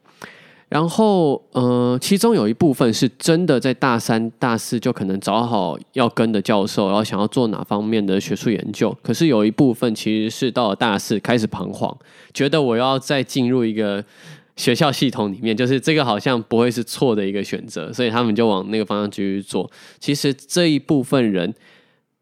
[0.68, 8.96] 然后呃，其中有一部分是真的在大三、大四就可能找好要跟的教授，然后想要做哪方面的学术研究。
[9.00, 11.96] 可是有一部分其实是到了大四开始彷徨，
[12.34, 14.04] 觉得我要再进入一个
[14.56, 19.70] 学校系统里面，就是这个好像不会是错的一个选择，所以他们就往那个方向继续做。
[20.00, 21.54] 其实这一部分人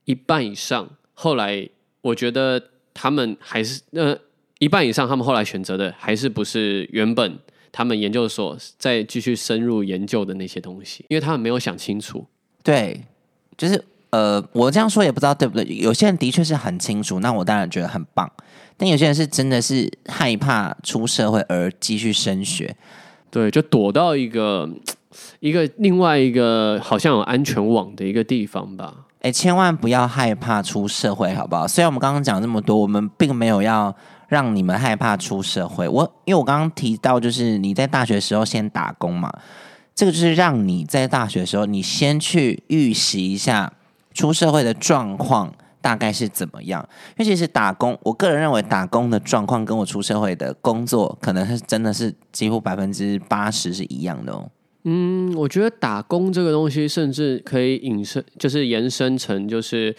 [0.04, 1.66] 一半以上，后来
[2.02, 4.18] 我觉得他们还是呃。
[4.60, 7.36] 一半以上，他们后来选择的还是不是原本
[7.76, 12.24] 他们研究所再继续深入研究的那些东西，因为他们没有想清楚。
[12.62, 13.04] 对，
[13.58, 15.64] 就是呃，我这样说也不知道对不对。
[15.76, 18.30] 有些人的确是很清楚，那我当然觉得很棒。
[18.76, 22.76] 但有些人是真的是害怕出社会而继续升学，
[23.28, 24.70] 对，就躲到一个
[25.40, 29.06] 一个另外一个好像有安全网的一个地方吧。
[29.22, 31.66] 哎，千万不要害怕出社会，好不好？
[31.66, 33.92] 虽然我们刚刚讲这么多，我们并没有要。
[34.34, 39.32] 让你们害怕出社会，我因为我刚刚提到，就是你在大学时候先打工嘛，
[39.94, 43.72] 这个就是让你在大学的时候，你先去预习一下
[44.12, 46.84] 出社会的状况大概是怎么样。
[47.16, 54.50] 因为其实打工，我个人认为打工的状况跟我出社会的工作，可能是真的是几乎百分之八十是一样的哦。
[54.82, 59.94] 嗯，我觉得打工这个东西，甚至可以引申，就是延伸成就是。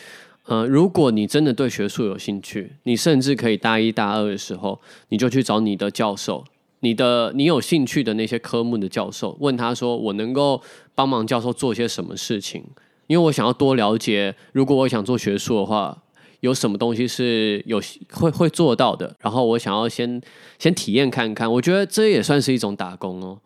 [0.45, 4.79] 呃，如果你真的对学术有兴趣，你甚至可以大一大二的时候，
[5.09, 6.43] 你就去找你的教授，
[6.81, 10.61] 你的你有兴趣的那些科目的教授，问他说：“我能够
[10.93, 12.63] 帮忙教授做些什么事情？
[13.07, 16.03] 因为我想要多了解，如果我想做学术的话，
[16.41, 17.81] 有什么东西是有
[18.11, 19.15] 会会做到的。
[19.21, 20.21] 然后我想要先
[20.59, 23.39] 先体验看看，我觉得这也算是一种打工哦，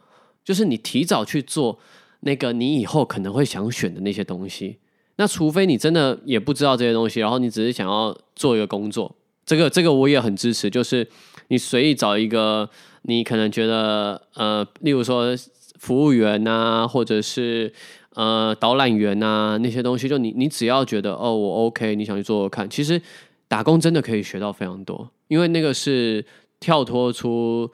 [0.43, 1.79] 就是你提早去做
[2.19, 4.79] 那个你以后可能会想选的那些东西。”
[5.19, 9.13] 那除非你真的也不知道这些东西，然后你只是想要做一个工作，
[9.45, 10.69] 这个这个我也很支持。
[10.69, 11.05] 就是
[11.49, 12.69] 你随意找一个
[13.01, 15.35] 你可能觉得呃，例如说
[15.77, 17.73] 服务员呐，或者是
[18.13, 23.01] 呃导览员呐那些东西，就你你只要觉得哦我 OK，你想去做做看，其实
[23.49, 26.25] 打工真的可以学到非常多，因为那个是
[26.61, 27.69] 跳脱出。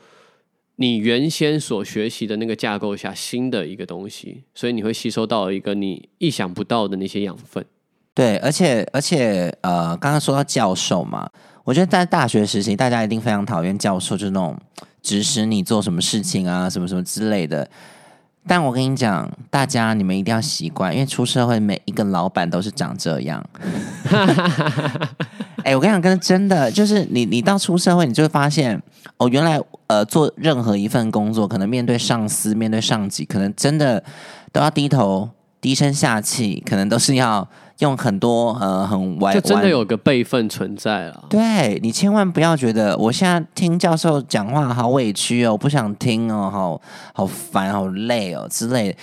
[0.77, 7.65] 你原先所学习的那个架构下新的一个东西，所以你会吸收到一个你意想不到的那些养分。
[8.13, 11.29] 对，而且而且呃，刚刚说到教授嘛，
[11.63, 14.57] 我觉得在大学时期，大家一定非常讨厌教授，就是那种
[15.01, 17.69] 指使你做什么事情啊，什么什么之类的。
[18.47, 23.43] 但我跟你讲，大家你们一定要习惯，因为出社会每一个老板都是长这样。
[25.65, 28.79] 哎，我跟你讲，跟真的就是你，你到出社会，你就会发现
[29.17, 34.03] 哦，原来呃，做任何一份工作，可能面对上司、面对上级，可能真的
[34.51, 35.27] 都要低头、
[35.59, 37.47] 低声下气，可能都是要
[37.79, 41.23] 用很多呃很歪，就真的有个辈分存在了。
[41.27, 46.79] 对你千万不要觉得我现在听教授讲话好委屈哦，不想听哦，好
[47.13, 48.95] 好烦、好累哦之类。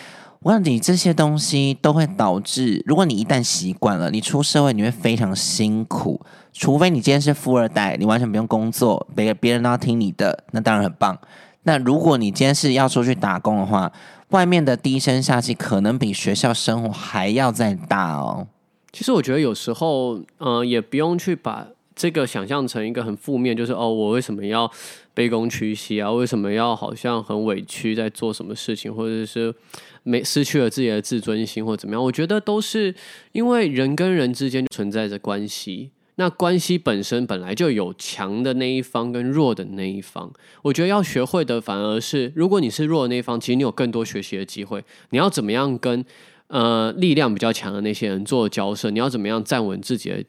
[0.45, 6.21] 我想你，这些东西都会导致，如果你一旦习惯了，你出社会你会非常辛苦。
[6.53, 11.17] 除非你今天是富二代，你完全不用工作，别别人都要听你的，那当然很棒。
[11.63, 13.93] 那如果你今天是要出去打工的话，
[14.31, 18.49] 外面的低声下气可能比学校生活还要再大哦。
[18.93, 24.71] 其实我觉得有时候，呃，也不用去把这个想象成一个很负面，就是哦，我为什么要
[25.15, 26.11] 卑躬屈膝啊？
[26.11, 29.55] 为什么要好像很委屈在做什么事情，或者是
[30.03, 32.03] 没失去了自己的自尊心，或怎么样？
[32.03, 32.95] 我觉得都是
[33.33, 35.91] 因为人跟人之间存在着关系。
[36.17, 44.85] 那关系本身本来就有强的那一方跟弱的那一方，我觉得要学会的反而是，如果你是弱的那一方，其实你有更多学习的机会。
[45.09, 46.05] 你要怎么样跟
[46.49, 48.91] 呃力量比较强的那些人做交涉？
[48.91, 50.23] 你要怎么样站稳自己的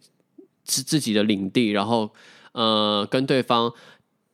[0.63, 2.09] 自自己的领地，然后
[2.53, 3.71] 呃跟对方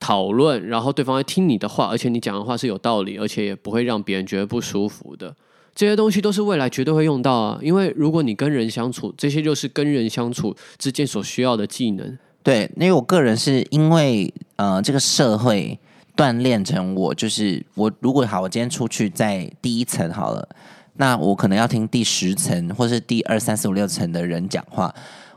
[0.00, 5.36] 讨论，然后对方会听你的话，而且你讲的话是有道理，而且也不会让别人觉得不舒服的。
[5.72, 7.58] 这些东西都是未来绝对会用到啊！
[7.62, 12.18] 因为如果你跟人相处，这些就是跟人相处之间所需要的技能。
[12.42, 15.78] 对，因为我个人是因为呃，这个社会
[16.16, 20.48] 锻炼成我，就是我如果好，我今天出去在第一层好了，
[20.94, 24.92] 那我可能要听第十层或是第二三四五六层的人讲话，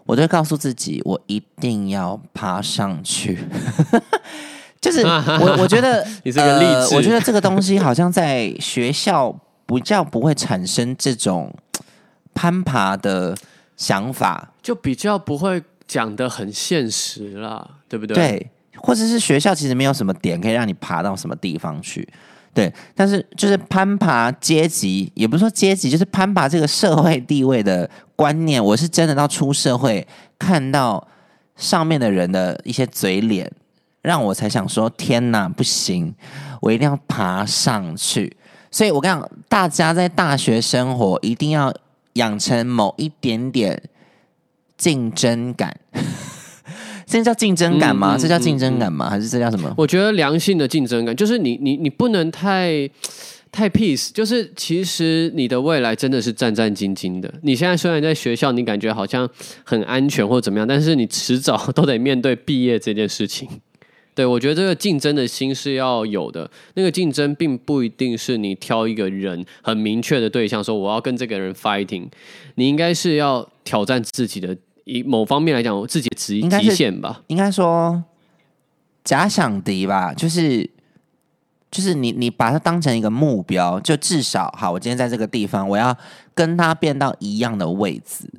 [0.05, 3.37] 我就会告诉自己，我一定要爬上去。
[4.83, 4.99] 就是
[5.39, 9.33] 我，我觉得 你是个励志我觉得这个东西好像在学校
[9.65, 11.55] 比较不会产生这种
[12.33, 13.33] 攀爬的
[13.77, 14.51] 想法。
[14.61, 18.13] 就比较不会讲的很现实啦，对不对？
[18.13, 22.05] 对，或者是学校其实没有什么点可以让你爬到什么地方去，
[22.53, 22.73] 对。
[22.93, 28.63] 但是就是攀爬阶级，也不是说阶级，就是攀爬这个社会地位的观念。
[28.63, 30.05] 我是真的到出社会
[30.37, 31.07] 看到
[31.55, 33.49] 上面的人的一些嘴脸，
[34.03, 36.13] 让我才想说：天哪，不行，
[36.61, 38.37] 我一定要爬上去。
[38.69, 41.73] 所以我跟你讲，大家在大学生活一定要
[42.13, 43.81] 养成某一点点
[44.77, 45.79] 竞争感。
[47.05, 48.15] 这叫竞争感吗？
[48.15, 49.09] 嗯嗯这叫竞争感吗？
[49.09, 49.71] 还是这叫什么？
[49.77, 52.89] 我觉得良性的竞争感，就是你你你不能太
[53.51, 57.31] 太 peace，就是其实你的未来真的是战战兢兢的。
[57.43, 59.29] 你现在虽然在学校，你感觉好像
[59.63, 63.47] 很安全或怎么样，但是你迟早都得面对毕业这件事情。
[64.15, 66.49] 对，我觉得这个竞争的心是要有的。
[66.75, 72.07] 那个竞争并不一定是你挑一个人很明确的对象，说我要跟这个人 fighting。
[72.55, 77.23] 你应该是要挑战自己的，以某方面来讲，自己的极极限吧。
[77.27, 78.03] 应该说
[79.03, 80.69] 假想敌吧，就是
[81.71, 85.97] 就是你你把它当成一个目标，就至少好，我今天在这个地方，我要
[86.35, 88.29] 跟他变到一样的位置。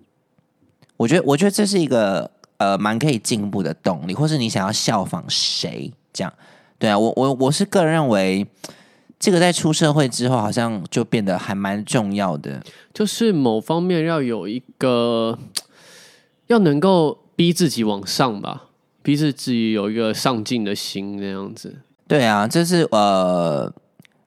[0.97, 6.33] 我觉得，我觉得这是一个呃蛮可以进步的动力，或是你想要效仿谁这样。
[6.79, 8.47] 对啊，我我我是个人认为，
[9.19, 12.63] 这个在出社会之后，好像就变得还蛮重要的。
[12.93, 15.39] 就是某方面要有一个，
[16.49, 18.65] 要能够逼自己往上吧，
[19.03, 21.77] 逼自己有一个上进的心那样子。
[22.07, 23.73] 对啊，这是呃，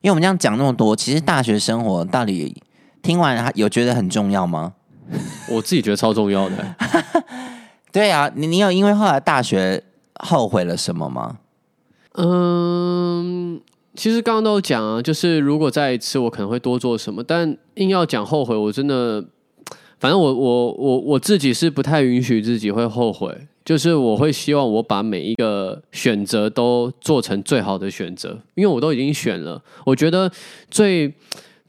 [0.00, 2.60] 因为我们这样讲那么多，其实大学生活到底
[3.02, 4.74] 听完有觉得很重要吗？
[5.48, 6.74] 我自己觉得超重要的。
[7.92, 9.82] 对啊，你你有因为后来大学
[10.14, 11.38] 后悔了什么吗？
[12.14, 13.60] 嗯，
[13.94, 19.24] 其实刚刚都有讲啊，就是如果再一次，我可能会多做什么，但硬要讲后悔，我真的，
[20.00, 23.32] 反正我我我我自己是不太允许自己会后悔，
[23.64, 29.62] 就是我会希望我把每一个选择都做成最好的选择，因为我都已经选了。
[29.84, 30.30] 我觉得
[30.70, 31.14] 最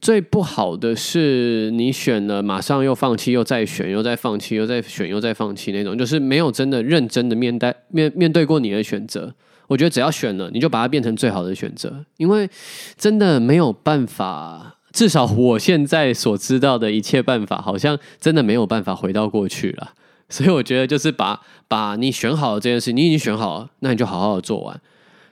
[0.01, 9.33] 最不好的是你选了，马上又放弃，又再选，又再放弃，又再选，又再放弃那种，就是没有真的认真的面对面面对过你的选择。
[9.67, 12.49] 我觉得只要选了，你就把它变成最好的选择，因为
[12.97, 19.91] 真的没有办法，至少我现在所知道的一切办法，好像真的没有办法回到过去了。
[20.29, 24.79] 所以我觉得就是把把你选好了这件事，你已经选好了，那你就好好的做完。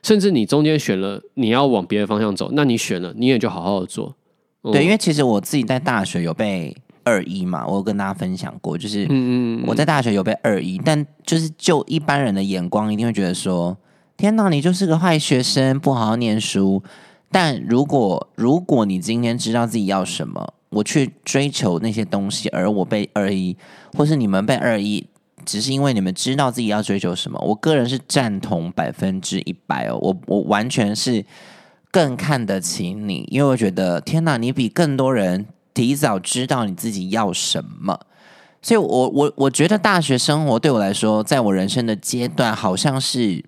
[0.03, 4.15] 甚至你中间选了你要往别的方向走，那你选了你也就好好的做。
[4.71, 13.77] 嗯对，因为其实我自己在大学有被二一嘛，我有跟大家分享过，就是嗯嗯嗯我在大学有被二一，但就是就一般人的眼光，一定会觉得说：
[14.17, 16.83] 天哪，你就是个坏学生，不好好念书。
[17.29, 23.55] 但如果如果你今天知道自己要什么，我去追求那些东西，而我被二一，
[23.97, 25.05] 或是你们被二一，
[25.45, 31.23] 只是因为你们知道自己要追求什么，我个人是赞同百分之一百哦，我我完全是
[31.97, 37.99] 更看得起你，因为我觉得天哪，你比更多人提早知道你自己要什么。
[38.61, 43.43] 所以我，我我觉得大学生活对我来说，在我人生的阶段，好像是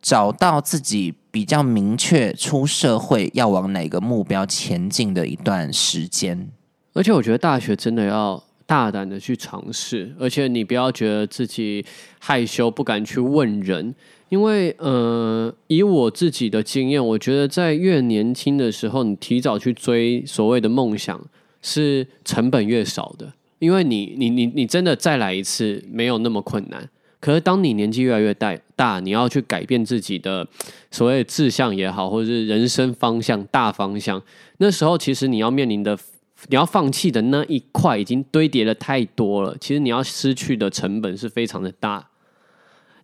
[0.00, 6.48] 找到自己比较明确出社会要往哪个目标前进的一段时间。
[6.94, 11.84] 而且我觉得大学真的要大胆的去尝试，而且你不要觉得自己
[12.20, 13.92] 害羞不敢去问人，
[14.28, 21.20] 因为呃，以我自己的经验，我觉得在越年轻的时候，你提早去追所谓的梦想，
[21.60, 26.88] 是成本越少的，因为你你你你真的再来一次没有那么困难。
[27.18, 30.46] 可是当你年纪越来越大，大你要去改变自己的
[30.92, 34.22] 所谓志向也好，或者是人生方向大方向，
[34.58, 35.98] 那时候其实你要面临的。
[36.48, 42.08] 你要放弃的那一块已经堆叠了太多了，其实你要失去的成本是非常的大。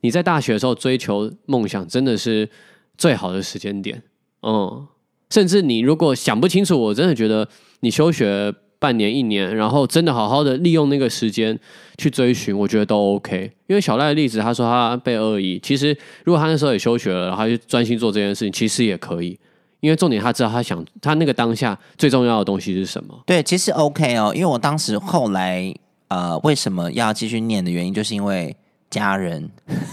[0.00, 2.48] 你在大学的时候追求梦想，真的是
[2.96, 4.02] 最好的时间点。
[4.42, 4.86] 嗯，
[5.30, 7.48] 甚至你如果想不清楚，我真的觉得
[7.80, 11.58] 你休学半年一年，然后真的好好的利用那个时间
[11.98, 13.50] 去追寻，我觉得都 OK。
[13.66, 19.38] 因为小赖的例子，他说他被恶意，其实如果他那时候也休学了，然后就专心做这件事情，其实也可以。
[19.80, 23.14] 因为重点他知道他想他那个当下最重要的东西是什么。
[23.26, 25.74] 对，其实 OK 哦，因为我当时后来
[26.08, 28.56] 呃为什么要继续念的原因，就是因为
[28.90, 29.50] 家人。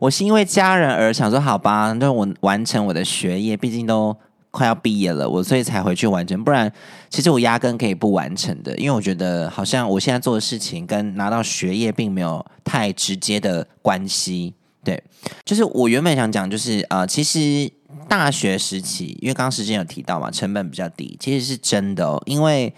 [0.00, 4.14] 我是因为家人而想说，好吧，那我完成我的学业，毕竟都
[4.50, 6.42] 快要毕业了，我所以才回去完成。
[6.44, 6.70] 不然，
[7.08, 14.52] 其实我压根可以不完成的，因为我觉得好像我现在做的事情跟拿到学业并没有太直接的关系。
[14.82, 15.02] 对，
[15.44, 17.70] 就是我原本想讲，就是呃，其实
[18.08, 22.22] 大学时期，因为刚刚时间有提到嘛，成本比较低，其实是真的哦。
[22.26, 22.72] 因为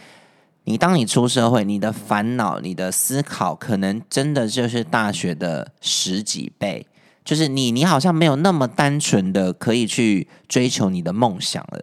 [0.65, 6.87] 你当你出社会，你的烦恼、你的思考，可能真的就是大学的十几倍。
[7.25, 11.83] 就是你，你好像没有那么单纯的可以去追求你的梦想了。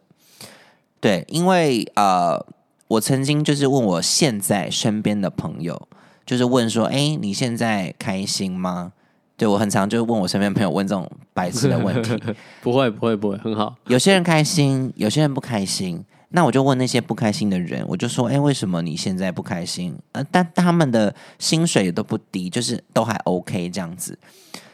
[1.01, 2.45] 对，因为呃，
[2.87, 5.89] 我曾经就是问我现在身边的朋友，
[6.25, 8.93] 就是问说，哎，你现在开心吗？
[9.35, 12.17] 对我很常就问我身边朋友问这种白痴的问题。
[12.61, 13.75] 不会，不会，不会，很好。
[13.87, 16.03] 有些人开心，有些人不开心。
[16.35, 19.95] 那我就问那些不开心的人，我就说，哎，为什么你现在不开心？
[20.13, 24.17] 呃，但他们的薪水都不低，就是都还 OK 这样子。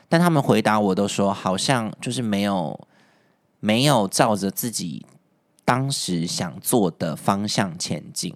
[0.07, 2.79] 但他们回答我都说，好像就是没有
[3.59, 5.05] 没有照着自己
[5.65, 8.33] 当时想做的方向前进，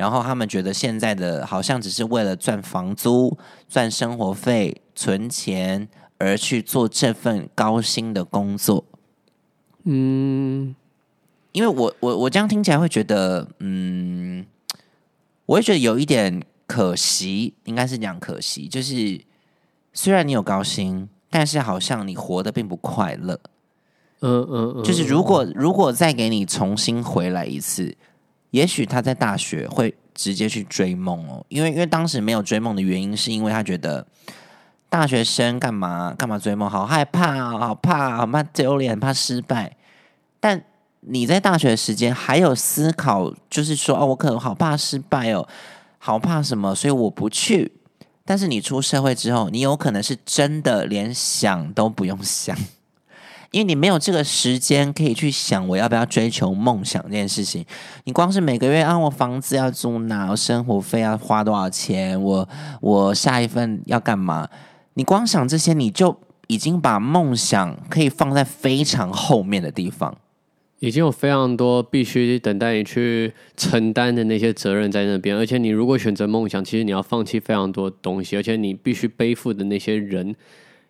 [0.00, 3.36] 然后他们觉得现在的好像只是为了赚房租、
[3.68, 5.86] 赚生活费、存钱
[6.16, 8.82] 而去做这份高薪的工作。
[9.84, 10.74] 嗯，
[11.52, 14.46] 因为我我我这样听起来会觉得，嗯，
[15.44, 19.20] 我会觉得有一点可惜，应该是讲可惜，就是。
[19.92, 23.40] 虽然你有高薪，但是好像你活得并不快乐。
[24.20, 27.92] 嗯嗯嗯，就是如果如果再给你重新回来一次，
[28.50, 34.06] 也许他在大学会直接去追梦哦，因为因为当时没有追梦的原因，是因为他觉得
[34.88, 39.76] 大学生干嘛干嘛追梦，好害怕，好怕，好怕丢脸，怕失败。
[40.40, 40.64] 但
[41.00, 45.48] 你在大学时间还有思考，就是说哦，我可能好怕失败哦，
[45.98, 47.72] 好怕什么，所以我不去。
[48.24, 52.56] 但是你出社会之后，你有可能是真的连想都不用想，
[53.52, 57.64] 因为你没有这个时间可以去想我要不要追求梦想这件事情。
[58.04, 62.48] 你光是每个月啊，我房子要租哪，我生活费要花多少钱，我
[62.80, 64.48] 我下一份要干嘛？
[64.94, 70.16] 你光想这些，你就已经把梦想可以放在非常后面的地方。
[70.78, 80.34] 已经有非常多必须等待你去承担的那些责任在那边，而且你如果选择梦想，其实你要放弃非常多东西，而且你必须背负的那些人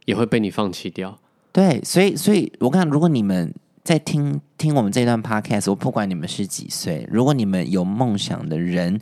[0.04, 1.18] 也会被你放弃掉。
[1.52, 9.00] 对，所以，所以我看，如果你们在听听我们这段 podcast，我不管你们是几岁，如果你们有梦想的人，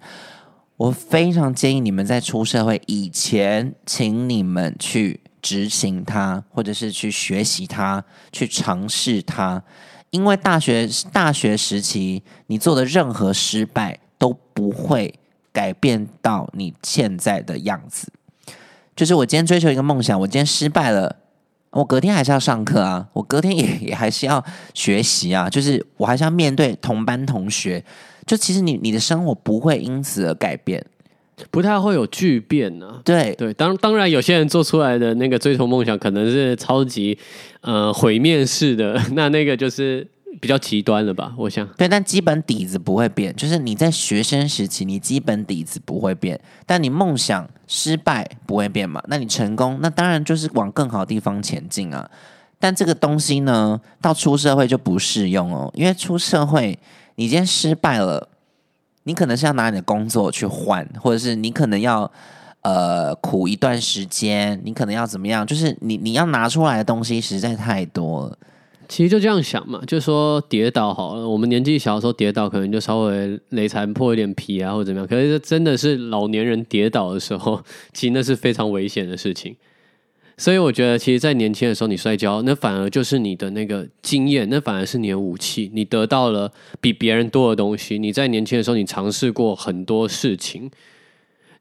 [0.76, 9.62] 我非常建议你们在出社会以前，请你们去执行它，或者是去学习它，去尝试它。
[10.10, 15.12] 因为大学大学时期，你做的任何失败都不会
[15.52, 18.10] 改变到你现在的样子。
[18.96, 21.14] 就是我今天追求一个梦想，我今天失败了，
[21.70, 24.42] 我隔天还是要上课啊，我隔天也也还是要
[24.74, 27.84] 学习啊，就是我还是要面对同班同学。
[28.26, 30.84] 就其实你你的生活不会因此而改变。
[31.52, 33.00] 不太会有巨变呢。
[33.04, 37.16] 对对，当当然，有些人做出来的那个追求梦想可能是超级
[37.60, 40.04] 呃毁灭式的， 那那个就是
[40.40, 41.34] 比较极端了吧？
[41.36, 41.66] 我想。
[41.76, 49.02] 对，但基本底子不会变，就是你在学生时期，你基本底子不会变，但你梦想失败不会变嘛？
[49.08, 52.10] 那你成功，那当然就是往更好的地方前进啊。
[52.58, 56.78] 但这个东西呢，到出社会就不适用哦，因为出社会，
[57.16, 58.28] 你今天失败了。
[59.04, 62.10] 你可能是要拿你的工作去换，或者是你可能要
[62.60, 65.46] 呃苦一段时间，你可能要怎么样？
[65.46, 68.38] 就是你你要拿出来的东西实在太多了。
[68.88, 71.28] 其实就这样想嘛，就说跌倒好了。
[71.28, 75.06] 我们年纪小的时候跌倒，可能就稍微雷残破一点皮啊，或者怎么样。
[75.06, 77.62] 可是真的是老年人跌倒的时候，
[77.92, 79.54] 其实那是非常危险的事情。
[80.38, 85.68] 所以我觉得，其实，在年轻的时候，你摔跤，那反而就是你的那个经验，那反而是你的武器。
[85.74, 87.98] 你得到了比别人多的东西。
[87.98, 90.70] 你在年轻的时候，你尝试过很多事情，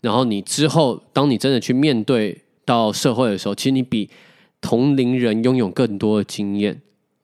[0.01, 4.11] 然后你之后，当你真的去面对到社会的时候，其实你比
[4.61, 6.79] 同龄人拥有更多的经验。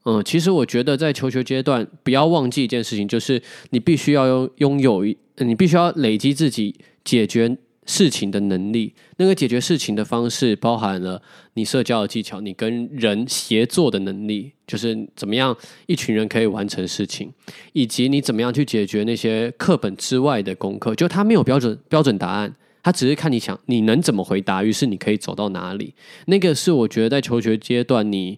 [0.05, 6.75] 嗯，其实我觉得，在求学阶段，不要忘记一件事情，就是你必须要拥拥有一，你必须要累积自己
[7.05, 8.93] 解决事情的能力。
[9.17, 11.21] 那个解决事情的方式包含了
[11.53, 17.31] 你社交的技巧，你跟人协作的能力，就是怎么样一群人可以完成事情，
[17.71, 20.93] 以及你怎么样去解决那些课本之外的功课。
[20.95, 25.93] 就它没有标准标准答案，它只是看你想你能怎么回答，于是你可以走到哪里。
[26.25, 28.37] 那个是我觉得在求学阶段，你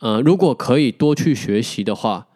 [0.00, 2.26] 呃如果可以多去学习的话，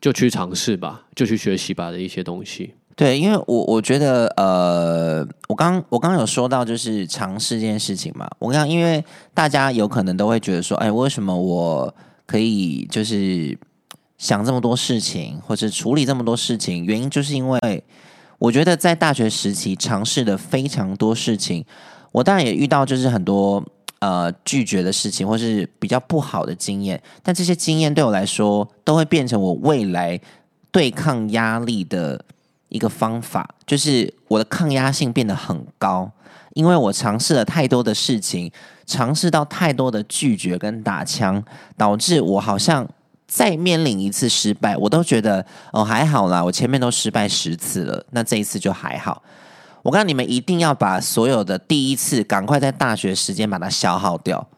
[0.00, 2.74] 就去尝试吧，就去学习吧的一些东西。
[2.94, 8.26] 对，因为我我觉得，呃，我刚我刚刚有说到就是尝试这件事情嘛。
[8.38, 9.04] 我刚因为
[9.34, 11.94] 大家有可能都会觉得说，哎，为什么我
[12.24, 13.58] 可以就是
[14.16, 16.86] 想这么多事情，或者处理这么多事情？
[16.86, 17.84] 原因就是因为
[18.38, 21.66] 我觉得在大学时期尝试的非常多事情，
[22.12, 23.62] 我当然也遇到就是很多
[23.98, 27.02] 呃拒绝的事情，或是比较不好的经验。
[27.22, 30.20] 但这些经验对我来说，都会变成我未来
[30.70, 32.24] 对抗压力的。
[32.68, 36.10] 一个方法就是我的抗压性变得很高，
[36.52, 38.50] 因为我尝试了太多的事情，
[38.84, 41.42] 尝试到太多的拒绝跟打枪，
[41.76, 42.86] 导致我好像
[43.28, 49.22] 再面临一次失败，我都觉得哦还好啦，我前面都失败十次了，那这一次就还好。
[49.86, 54.48] 我告诉你们，一定要把所有的第一次赶快在大学时间把它消耗掉。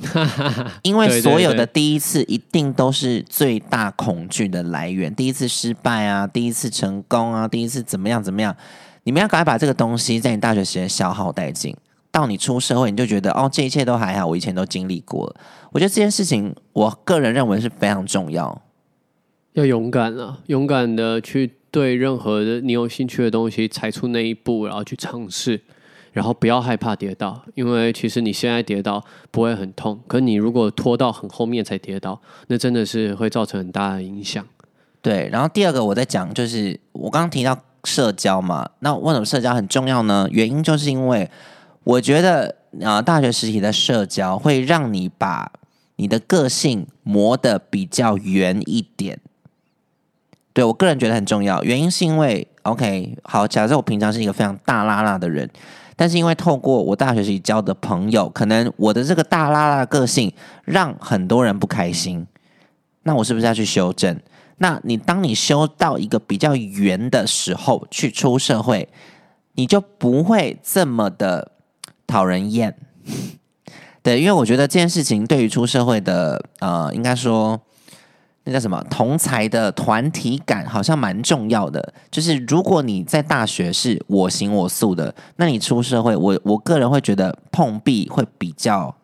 [0.84, 8.54] 因为所有的第一次一定都是最大恐惧的来源，第一次失败啊，第一次成功啊，第一次怎么样怎么样，
[9.04, 11.74] 你们要赶快把这个东西在你大学时间消耗殆尽，
[12.12, 15.36] 到你出社会你就觉得哦，这一切都还好，我以前都经历过了。
[15.72, 18.62] 我觉得这件事情，我个人认为是非常重要，
[19.54, 25.60] 要勇敢了，勇敢的去对任何的你有兴趣的东西踩出那一步，然后去尝试。
[26.10, 34.44] 然后不要害怕跌倒，因为其实你现在跌倒不会很痛，可你如果拖到很后面才跌倒，那真的是会造成很大的影响。
[35.00, 40.26] 对，然后第二个我在讲就是我刚刚提到社交嘛，那为什么社交很重要呢？
[40.32, 41.30] 原因就是因为
[41.84, 45.52] 我觉得啊，大学时期的社交会让你把
[45.96, 49.20] 你的个性磨得比较圆一点。
[50.58, 55.48] 对我个人觉得很重要，原因是因为 OK 好，假设我平常是一个非常大拉拉的人。
[55.94, 60.32] 但是因为透过我大学时交的朋友，可能我的这个大拉拉个性
[60.64, 62.26] 让很多人不开心，
[63.04, 64.18] 那我是不是要去修正？
[64.56, 68.88] 那你当你修到一个比较圆的时候，去出社会，
[69.52, 71.52] 你就不会这么的
[72.04, 72.76] 讨人厌。
[74.02, 77.60] 对，因为我觉得这件事情对于出社会的呃，应该说。
[78.48, 78.82] 那叫什么？
[78.88, 81.92] 同才的团体感好像蛮重要的。
[82.10, 88.94] 就是如果你在大学是我行我素的，那你出社会，我我个人会觉得碰壁会比较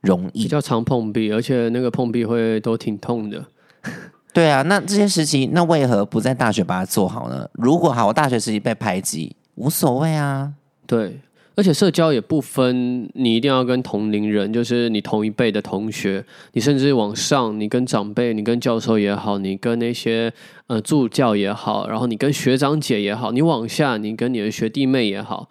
[0.00, 3.44] 容易，比较常碰壁，而且那个碰壁会都挺痛的。
[4.32, 7.46] 对啊，那这些时期，那为何不在大学把它做好呢？
[7.52, 10.52] 如果好，我大学时期被排挤，无所谓啊。
[10.86, 11.20] 对。
[11.56, 20.30] 而且社交也不分，你一定要跟同龄人，就是你同一辈的同学，你甚至往上，你跟长辈，你跟教授也好，你跟那些
[20.66, 25.48] 呃助教也好，然后你跟学长姐也好，你往下，你跟你的学弟妹也好，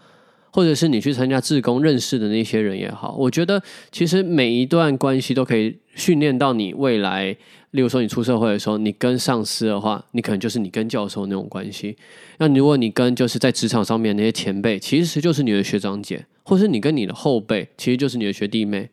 [0.56, 7.36] 或者是你去参加志工认识的那些人也好，我觉得其实每一段关系都可以训练到你未来。
[7.72, 11.98] 例如说，你出社会的时候，你跟上司的话，你可能就是你跟教授那种关系。
[12.38, 18.90] 那如果你跟就是在职场上面那些前辈，其实就是你的学长姐，或是你跟你的后辈，其实就是你的学弟妹。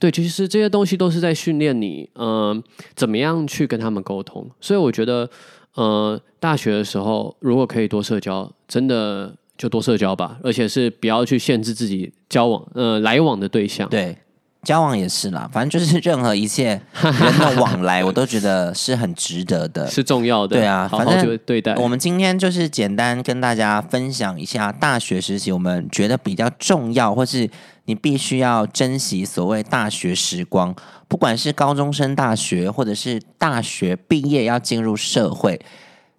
[0.00, 2.60] 对，其实这些东西都是在训练你，嗯，
[2.96, 4.44] 怎么样去跟他们沟通。
[4.60, 5.30] 所以我觉得，
[5.76, 13.88] 呃，大学的时候如果可以多社交，真的就多社交吧，而且是不要去限制自己交往，呃，来往的对象。
[13.88, 14.16] 对。
[14.62, 20.56] 交往也是啦，反正就是任何一切 人的往来，我都觉得是很值得的，是重要的。
[20.56, 21.72] 对啊，反正对待。
[21.76, 27.48] 我们今天就是简单跟大家分享一下大学时期，我们觉得比较重要，或是
[27.84, 30.74] 你必须要珍惜所谓大学时光，
[31.06, 35.60] 不管是高中生大学，或者是大学毕业要进入社会，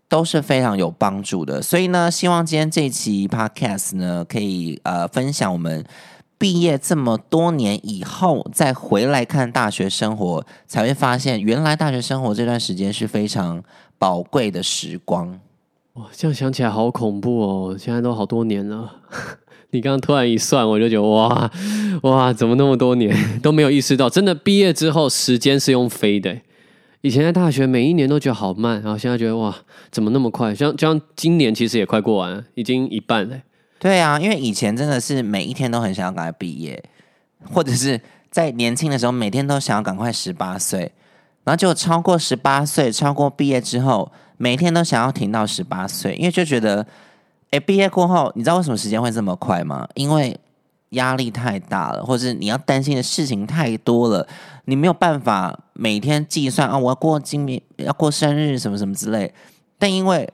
[0.10, 1.62] 都是非常有帮助的。
[1.62, 5.86] 所以呢，希望今天这期 podcast 呢，可以呃分享我们。
[6.40, 13.64] 毕业这么多年以后，再回来看大学生活，才会发现原来大学生活这段时间是非常
[13.98, 15.40] 宝贵的时光。
[15.94, 17.76] 哇，这样想起来好恐怖哦！
[17.76, 18.98] 现在都好多年了，
[19.72, 21.52] 你刚刚突然一算，我就觉得哇
[22.04, 24.08] 哇，怎么那么多年 都没有意识到？
[24.08, 26.38] 真的毕业之后，时间是用飞的。
[27.08, 29.56] 以前在大学每一年都觉得好慢，然后现在觉得哇，
[29.90, 30.54] 怎么那么快？
[30.54, 33.40] 像像今年其实也快过完了，已经一半了。
[33.80, 36.84] 对啊，因为以前真的是每一天都很想要赶快毕业，
[37.50, 40.92] 或者是在年轻的时候每天都想要赶快十八岁，
[41.46, 46.86] 然后就超过十八岁，超过毕业之后，每天都想要停到十八岁，因为就觉得
[47.52, 49.88] 哎，毕业过后，你知道为什么时间会这么快吗？
[49.94, 50.38] 因为
[50.92, 54.28] 压力太大了，或者是你要担心的事情太多了，
[54.66, 59.34] 你没有办法每天计算啊，我要过今年要过生日什么什么之类。
[59.78, 60.28] 但因为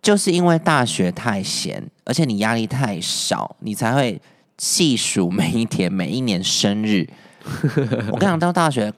[0.00, 4.20] 就是因为大学太闲，而且你压力太少，你才会
[4.56, 7.08] 细数每一天、每一年生日。
[8.10, 8.92] 我跟你讲，到大学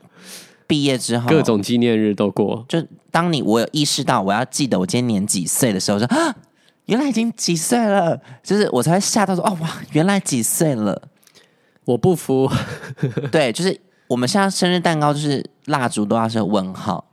[0.67, 2.65] 毕业之后，各种纪念日都过。
[2.67, 6.35] 就当你我有意识到我要记得我今天年几岁的时候，说啊，
[6.85, 11.09] 原来已经几岁了，就是我才会吓到说哦哇，原来几岁了。
[11.83, 12.49] 我不服，
[13.31, 13.77] 对，就是
[14.07, 17.03] 我们现在生日蛋糕就是蜡烛都要是问号，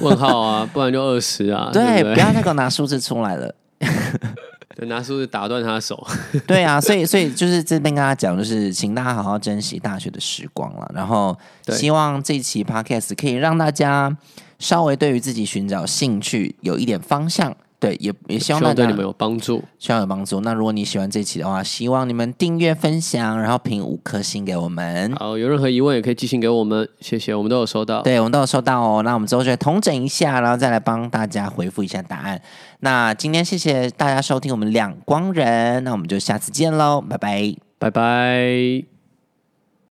[0.00, 1.70] 问号啊， 不然就二十啊。
[1.72, 3.52] 对，不不要再给我拿数字出来了。
[4.76, 6.06] 对，拿数字打断他的手。
[6.46, 10.88] 对啊，所以所以就是这边跟大家讲，就是请大家好好珍惜大学的时光了。
[10.94, 11.36] 然后
[11.70, 14.16] 希望这期 podcast 可以让大家
[14.60, 17.54] 稍微对于自己寻找兴趣有一点方向。
[17.78, 19.62] 对，也也希希望大家对你们有帮助。
[19.78, 20.40] 希望有帮助。
[20.40, 25.14] 那如果你喜欢这期的话，希望你们订阅、分享，然后评五颗星给我们。
[25.16, 28.00] 好，有任何疑问也可以寄信给我们，谢谢，我们都有收到。
[28.02, 29.02] 对，我们都有收到哦。
[29.02, 32.40] 那我们之后就会统整一下，然后再来帮大家回复一下答案。
[32.80, 37.54] 那今天谢谢大家收听我们两光人，那我们就下次见喽，拜拜。
[37.78, 38.95] 拜拜。